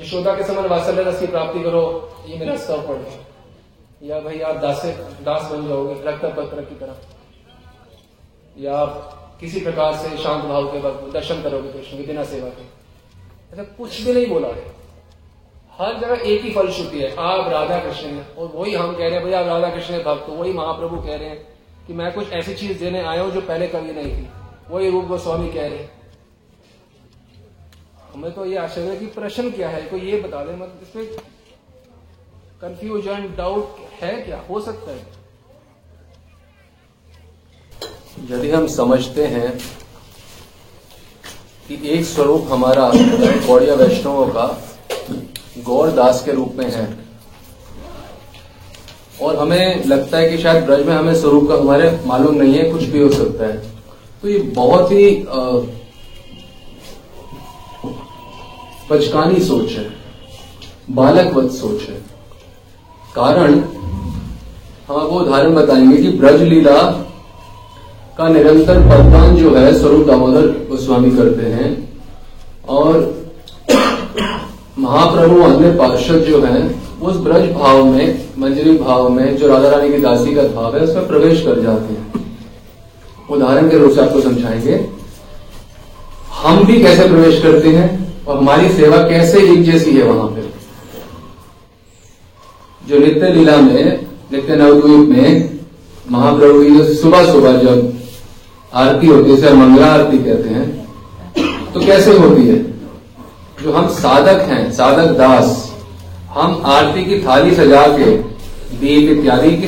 यशोदा 0.02 0.36
के 0.36 0.44
समान 0.44 0.66
वात्सल्य 0.68 1.04
रस 1.04 1.20
की 1.20 1.28
प्राप्ति 1.28 1.60
करो, 1.64 1.84
ये 2.28 2.38
मेरा 2.38 2.56
स्तव 2.58 2.88
पढ़ो 2.88 3.24
या 4.04 4.20
भाई 4.20 4.40
आप 4.42 4.56
दास 4.58 4.86
दास 5.26 5.52
बन 5.52 5.68
जाओगे 5.68 5.94
रक्त 6.04 6.26
पत्र 6.38 6.62
की 6.62 6.76
तरह। 6.76 6.96
या 8.58 8.78
आप 8.78 9.38
किसी 9.40 9.60
प्रकार 9.60 9.96
से 9.96 10.18
शांत 10.18 10.44
भाव 10.46 10.68
के 10.74 10.80
दर्शन 11.12 11.42
करोगे 11.44 11.72
कृष्ण 11.72 11.98
की 11.98 12.04
बिना 12.04 12.24
सेवा 12.26 12.50
के। 12.50 12.64
ऐसा 13.54 13.64
कुछ 13.78 14.02
भी 14.02 14.14
नहीं 14.14 14.28
बोला 14.28 14.48
है। 14.48 14.75
हर 15.80 15.98
जगह 16.00 16.22
एक 16.24 16.42
ही 16.42 16.52
फल 16.52 16.62
फलश्रुति 16.62 17.00
है, 17.00 17.16
आप 17.16 17.48
राधा 17.50 17.80
कृष्ण 17.80 18.08
हैं। 18.08 18.36
और 18.36 18.52
वही 18.56 18.74
हम 18.74 18.92
कह 18.94 19.00
रहे 19.00 19.12
हैं 19.12 19.24
भाई 19.24 19.34
आप 19.34 19.46
राधा 19.46 19.70
कृष्ण 19.70 19.98
भक्त 20.04 20.30
वही 20.30 20.54
महाप्रभु 20.54 20.98
कह 20.98 21.16
रहे 21.16 21.30
हैं 21.30 21.38
कि 21.88 21.94
मैं 21.94 22.12
कुछ 22.14 22.32
ऐसी 22.34 22.54
चीज़ 22.54 22.80
देने 22.80 23.02
आया 23.02 23.22
हूँ 23.22 23.32
जो 23.32 23.42
पहले 23.42 23.68
कभी 23.68 23.94
नहीं 23.94 24.16
थी। 24.16 24.28
वही 24.70 24.90
रूप 24.90 25.06
गोस्वामी 25.06 25.52
कह 25.52 25.68
रहे 25.68 25.78
हैं। 25.78 25.92
हमें 28.14 28.32
तो 28.32 28.46
ये 28.46 28.58
आश्चर्य 28.58 28.90
है 28.90 28.98
कि 28.98 29.06
प्रश्न 29.06 29.52
क्या 29.52 29.70
है? 29.70 29.82
कोई 29.82 30.00
ये 30.02 30.22
बता 30.22 30.44
दे 30.44 30.54
मतलब 30.54 30.80
इसमें 30.84 31.06
कंफ्यूजन 32.62 33.34
डाउट 33.38 33.80
है 34.02 34.12
क्या? 34.22 34.44
हो 34.50 34.60
सकता 34.60 34.92
है। 34.92 35.04
यदि 38.32 38.52
हम 38.52 38.68
समझते 38.68 39.26
हैं 39.28 39.58
कि 41.68 41.80
एक 41.90 42.06
स्वरूप 42.06 42.48
हमारा 42.50 42.92
गौड़िया 43.48 43.76
वैष्णवों 43.76 44.28
का 44.28 44.46
गौर 45.58 45.92
दास 45.92 46.24
के 46.26 46.32
रूप 46.32 46.54
में 46.58 46.72
है। 46.72 46.98
और 49.22 49.36
हमें 49.36 49.86
लगता 49.86 50.18
है 50.18 50.30
कि 50.30 50.38
शायद 50.38 50.64
ब्रज 50.66 50.86
में 50.86 50.96
हमें 50.96 51.16
स्वरूप 51.16 51.48
का 51.48 51.56
हमारे 51.56 52.00
मालूम 52.06 52.36
नहीं 52.36 52.54
है, 52.54 52.72
कुछ 52.72 52.84
भी 52.84 53.02
हो 53.02 53.10
सकता 53.10 53.46
है। 53.46 53.58
तो 54.22 54.30
ये 54.30 54.40
बहुत 54.40 54.92
ही 54.92 55.26
पचकानी 58.90 59.40
सोच 59.40 59.72
है। 59.72 59.90
बालकवत 60.90 61.52
सोच 61.52 61.82
है। 61.82 62.02
कारण, 63.16 63.54
हम 64.88 64.96
आपको 64.98 65.20
उदाहरण 65.20 65.56
बताएँगे 65.56 65.98
कि 65.98 66.18
ब्रज 66.18 66.42
लीला 66.42 66.82
का 68.18 68.28
निरंतर 68.28 68.80
पदपान 68.82 69.36
जो 69.36 69.56
है, 69.56 69.80
स्वरूप 69.80 70.08
दामोदर 70.08 70.48
गोस्वामी 70.70 71.12
करते 71.12 71.46
हैं। 71.46 72.04
और 72.70 73.15
महाप्रभु 74.86 75.42
अन्य 75.42 75.72
पार्षद 75.72 76.16
जो 76.16 76.42
है, 76.42 76.76
उस 77.02 77.16
ब्रज 77.16 77.52
भाव 77.52 77.86
में, 77.86 78.26
मंजरी 78.40 78.78
भाव 78.78 79.10
में, 79.10 79.38
जो 79.38 79.48
राधा 79.48 79.70
रानी 79.70 79.90
की 79.90 79.98
दासी 79.98 80.36
का 80.36 80.42
भाव 80.42 80.78
है, 80.78 80.84
उसमें 80.84 81.08
प्रवेश 81.08 81.42
कर 81.42 81.62
जाते 81.62 81.94
हैं। 81.94 82.14
उदाहरण 83.32 83.70
के 83.70 83.78
रूप 83.78 83.92
से 83.92 84.02
आपको 84.02 84.22
समझाएँगे। 84.22 84.88
हम 86.44 86.64
भी 86.64 86.82
कैसे 86.82 87.08
प्रवेश 87.08 87.44
करते 87.44 87.70
हैं, 87.70 88.24
और 88.26 88.38
हमारी 88.38 88.70
सेवा 88.70 88.98
कैसे 88.98 89.40
एक 89.40 89.64
जैसी 89.64 89.92
है 89.92 90.04
वहाँ 90.04 90.28
पे? 90.28 90.42
जो 92.88 93.00
नित्य 93.00 93.30
लीला 93.30 93.58
में, 93.58 94.06
नित्य 94.32 94.56
नवद्वीप 94.56 95.10
में, 95.10 95.60
महाप्रभु 96.12 96.64
जो 96.64 96.94
सुबह 96.94 97.32
सुबह 97.32 97.52
जब 97.52 97.94
आरती 98.74 99.08
होती 99.08 99.32
है 99.32 99.56
मंगला 99.56 99.88
आरती 99.88 100.18
कहते 100.18 100.50
हैं 100.50 100.88
तो 101.74 101.80
कैसे 101.80 102.18
होती 102.18 102.48
है? 102.48 102.75
जो 103.64 103.72
हम 103.72 103.88
साधक 103.88 104.42
हैं, 104.50 104.72
साधक 104.72 105.12
दास, 105.18 105.72
हम 106.30 106.62
आरती 106.66 107.04
की 107.06 107.20
थाली 107.20 107.56
सजा 107.56 107.86
के, 107.88 108.12
दीप 108.78 109.10
इत्यादि 109.10 109.52
की 109.58 109.68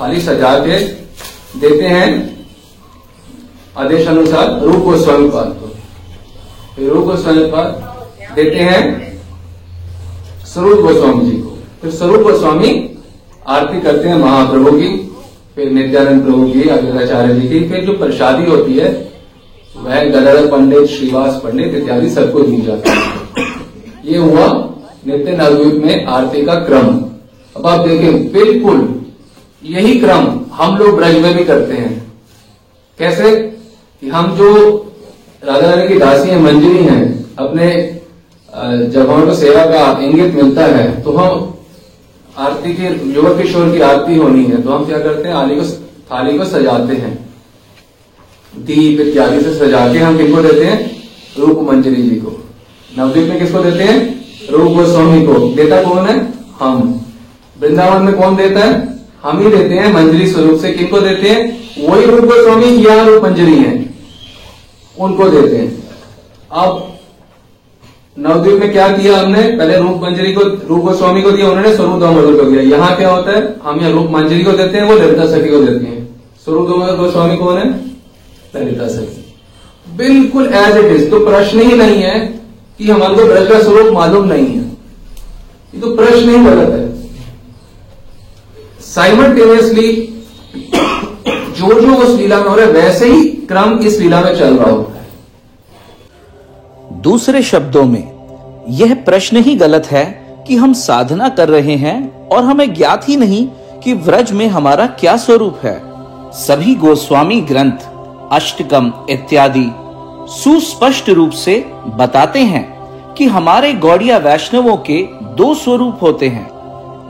थाली 0.00 0.20
सजा 0.20 0.58
के 0.58 0.78
देते 1.60 1.84
हैं 1.84 2.08
आदेश 3.76 4.06
अनुसार 4.08 4.60
रूप 4.60 4.76
गोस्वामी 4.76 5.28
पाद 5.28 5.56
को। 5.60 6.86
रूप 6.88 7.04
गोस्वामी 7.04 7.44
पाद 7.44 8.34
देते 8.36 8.58
हैं 8.58 8.82
स्वरूप 10.46 10.80
गोस्वामी 10.80 11.30
जी 11.30 11.36
को। 11.36 11.56
फिर 11.82 11.90
स्वरूप 11.90 12.22
गोस्वामी 12.22 12.72
आरती 13.46 13.80
करते 13.80 14.08
हैं 14.08 14.16
महाप्रभु 14.16 14.72
की, 14.72 14.88
फिर 15.54 15.70
नित्यानंद 15.70 16.22
प्रभु 16.22 16.48
की 16.48 16.68
अग्रचार्य 16.68 17.34
जी 17.34 17.48
की, 17.48 17.68
फिर 17.68 17.84
जो 17.84 17.92
प्रसादी 17.92 18.50
होती 18.50 18.74
है, 18.74 18.90
वह 19.76 20.04
गदर 20.04 20.46
पंडित, 20.46 20.88
श्रीवास 20.88 21.40
पंडित 21.44 21.74
इत्यादि 21.74 22.10
सबको 22.10 22.42
दी 22.42 22.60
जाती 22.62 22.90
है। 22.90 23.17
ये 24.08 24.18
हुआ 24.18 24.46
नित्य 25.06 25.32
नवद्वीप 25.32 25.84
में 25.84 26.06
आरती 26.06 26.44
का 26.44 26.54
क्रम। 26.64 26.86
अब 27.56 27.66
आप 27.66 27.86
देखें, 27.88 28.32
बिल्कुल 28.32 28.94
यही 29.62 29.98
क्रम 30.00 30.26
हम 30.54 30.76
लोग 30.78 30.96
ब्रज 30.96 31.16
में 31.16 31.36
भी 31.36 31.44
करते 31.44 31.74
हैं। 31.74 31.92
कैसे? 32.98 33.36
कि 34.02 34.08
हम 34.08 34.34
जो 34.36 34.48
राधा 35.42 35.70
रानी 35.70 35.88
की 35.88 35.98
दासी 35.98 36.28
है, 36.30 36.40
मंजरी 36.42 36.84
हैं, 36.84 37.36
अपने 37.36 37.66
जब 38.86 39.10
हमें 39.10 39.34
सेवा 39.34 39.64
का 39.66 39.98
इंगित 40.02 40.34
मिलता 40.34 40.64
है 40.66 41.02
तो 41.02 41.12
हम 41.12 41.54
आरती 42.36 42.72
के 42.74 42.88
युवक 43.12 43.40
किशोर 43.40 43.70
की 43.72 43.80
आरती 43.82 44.16
होनी 44.16 44.44
है 44.44 44.62
तो 44.62 44.70
हम 44.70 44.84
क्या 44.86 44.98
करते 44.98 45.28
हैं, 45.28 45.34
आली 45.34 45.56
को 45.56 45.62
थाली 46.10 46.38
को 46.38 46.44
सजाते 46.46 46.96
हैं। 46.96 47.14
दीप 48.52 49.00
इत्यादि 49.00 49.40
से 49.40 49.54
सजा 49.56 49.86
के 49.92 49.98
हम 49.98 50.16
किसको 50.18 50.42
देते 50.42 50.64
हैं? 50.64 50.78
रूप 51.38 51.58
मंजरी 51.62 52.02
जी 52.02 52.16
को। 52.16 52.36
नवदीप 52.98 53.28
में 53.28 53.38
किसको 53.38 53.58
देते 53.58 53.84
हैं? 53.84 54.24
रूप 54.50 54.72
गोस्वामी 54.72 55.26
को। 55.26 55.32
देता 55.32 55.82
कौन 55.82 56.06
है? 56.06 56.28
हम। 56.60 57.00
वृंदावन 57.60 58.02
में 58.02 58.14
कौन 58.14 58.36
देता 58.36 58.60
है? 58.60 58.88
हम 59.22 59.38
ही 59.38 59.56
देते 59.56 59.74
हैं, 59.74 59.94
मंजरी 59.94 60.26
स्वरूप 60.26 60.60
से। 60.60 60.72
किनको 60.72 61.00
देते 61.00 61.28
हैं? 61.28 61.60
वही 61.88 62.06
रूप 62.06 62.24
गोस्वामी 62.24 62.86
या 62.86 63.02
रूप 63.02 63.22
मंजरी 63.22 63.54
है। 63.54 63.94
उनको 65.00 65.28
देते 65.28 65.56
हैं। 65.56 65.88
अब 66.52 66.98
नवद्वीप 68.18 68.60
में 68.60 68.72
क्या 68.72 68.88
किया 68.88 69.18
हमने? 69.18 69.42
पहले 69.42 69.78
रूप 69.78 70.00
मंजरी 70.02 70.32
को 70.32 70.40
रूप 70.40 70.84
गोस्वामी 70.84 71.22
को 71.22 71.30
दिया, 71.30 71.48
उन्होंने 71.48 71.76
स्वरूप 71.76 72.00
दामोदर 72.00 72.44
को 72.44 72.50
दिया। 72.50 72.62
यहाँ 72.62 72.96
क्या 72.96 73.10
होता 73.10 73.32
है? 73.32 73.56
हम 73.62 73.80
यहाँ 73.80 73.92
रूप 73.92 74.10
मंजरी 74.10 74.44
को 74.44 74.52
देते 74.52 74.78
हैं, 74.78 74.84
वो 74.84 74.94
ललिता 74.94 75.26
सखी 75.26 75.50
को 75.50 75.60
देते 75.60 75.84
हैं। 75.84 76.20
स्वरूप 76.44 76.68
दामोदर 76.68 76.96
गोस्वामी 76.96 77.36
कौन 77.36 77.58
है? 77.58 77.80
ललिता 78.56 78.88
सखी। 78.88 79.34
बिल्कुल 79.96 80.46
एज 80.46 80.76
इट 80.76 80.92
इज़ 80.92 81.10
तो 81.10 81.26
प्रश्न 81.26 81.60
ही 81.60 81.76
नहीं 81.76 82.02
है 82.02 82.37
कि 82.78 82.90
हमारे 82.90 83.14
को 83.14 83.24
ब्रज 83.24 83.48
का 83.48 83.62
स्वरूप 83.62 83.92
मालूम 83.94 84.24
नहीं 84.24 84.46
है। 84.46 84.62
ये 85.74 85.80
तो 85.80 85.94
प्रश्न 85.96 86.28
ही 86.28 86.44
गलत 86.44 86.68
है। 86.70 86.86
साइमल्टेनियसली 88.80 89.92
जो 91.58 91.80
जो 91.80 91.94
उस 91.94 92.10
लीला 92.18 92.36
में 92.36 92.48
हो 92.48 92.54
रहा 92.56 92.66
है, 92.66 92.72
वैसे 92.72 93.06
ही 93.06 93.24
क्रम 93.48 93.78
इस 93.78 93.98
लीला 93.98 94.20
में 94.20 94.34
चल 94.38 94.56
रहा 94.56 94.70
होता 94.70 94.98
है। 94.98 95.06
दूसरे 97.00 97.42
शब्दों 97.42 97.84
में, 97.84 98.04
यह 98.70 98.94
प्रश्न 98.94 99.36
ही 99.36 99.54
गलत 99.54 99.86
है 99.86 100.04
कि 100.48 100.56
हम 100.56 100.72
साधना 100.72 101.28
कर 101.28 101.48
रहे 101.48 101.76
हैं 101.76 102.28
और 102.28 102.44
हमें 102.44 102.74
ज्ञात 102.74 103.08
ही 103.08 103.16
नहीं 103.16 103.46
कि 103.84 103.92
व्रज 103.92 104.32
में 104.32 104.46
हमारा 104.48 104.86
क्या 105.00 105.16
स्वरूप 105.16 105.58
है। 105.62 105.80
सभी 106.32 106.74
गोस्वामी 106.74 107.40
ग्रंथ, 107.40 107.78
अष्टकम 108.32 108.92
इत्यादि 109.10 109.66
सुस्पष्ट 110.28 111.08
रूप 111.08 111.30
से 111.30 111.54
बताते 111.96 112.40
हैं 112.40 112.64
कि 113.14 113.26
हमारे 113.26 113.72
गौड़िया 113.72 114.18
वैष्णवों 114.18 114.76
के 114.76 115.02
दो 115.36 115.54
स्वरूप 115.54 116.02
होते 116.02 116.28
हैं। 116.28 116.48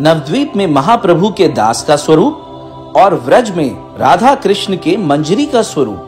नवद्वीप 0.01 0.53
में 0.57 0.67
महाप्रभु 0.67 1.31
के 1.31 1.49
दास 1.49 1.85
का 1.85 1.97
स्वरूप 1.97 2.95
और 2.97 3.15
व्रज 3.15 3.51
में 3.51 3.99
राधा 3.99 4.35
कृष्ण 4.35 4.77
के 4.77 4.97
मंजरी 4.97 5.47
का 5.47 5.63
स्वरूप। 5.63 6.05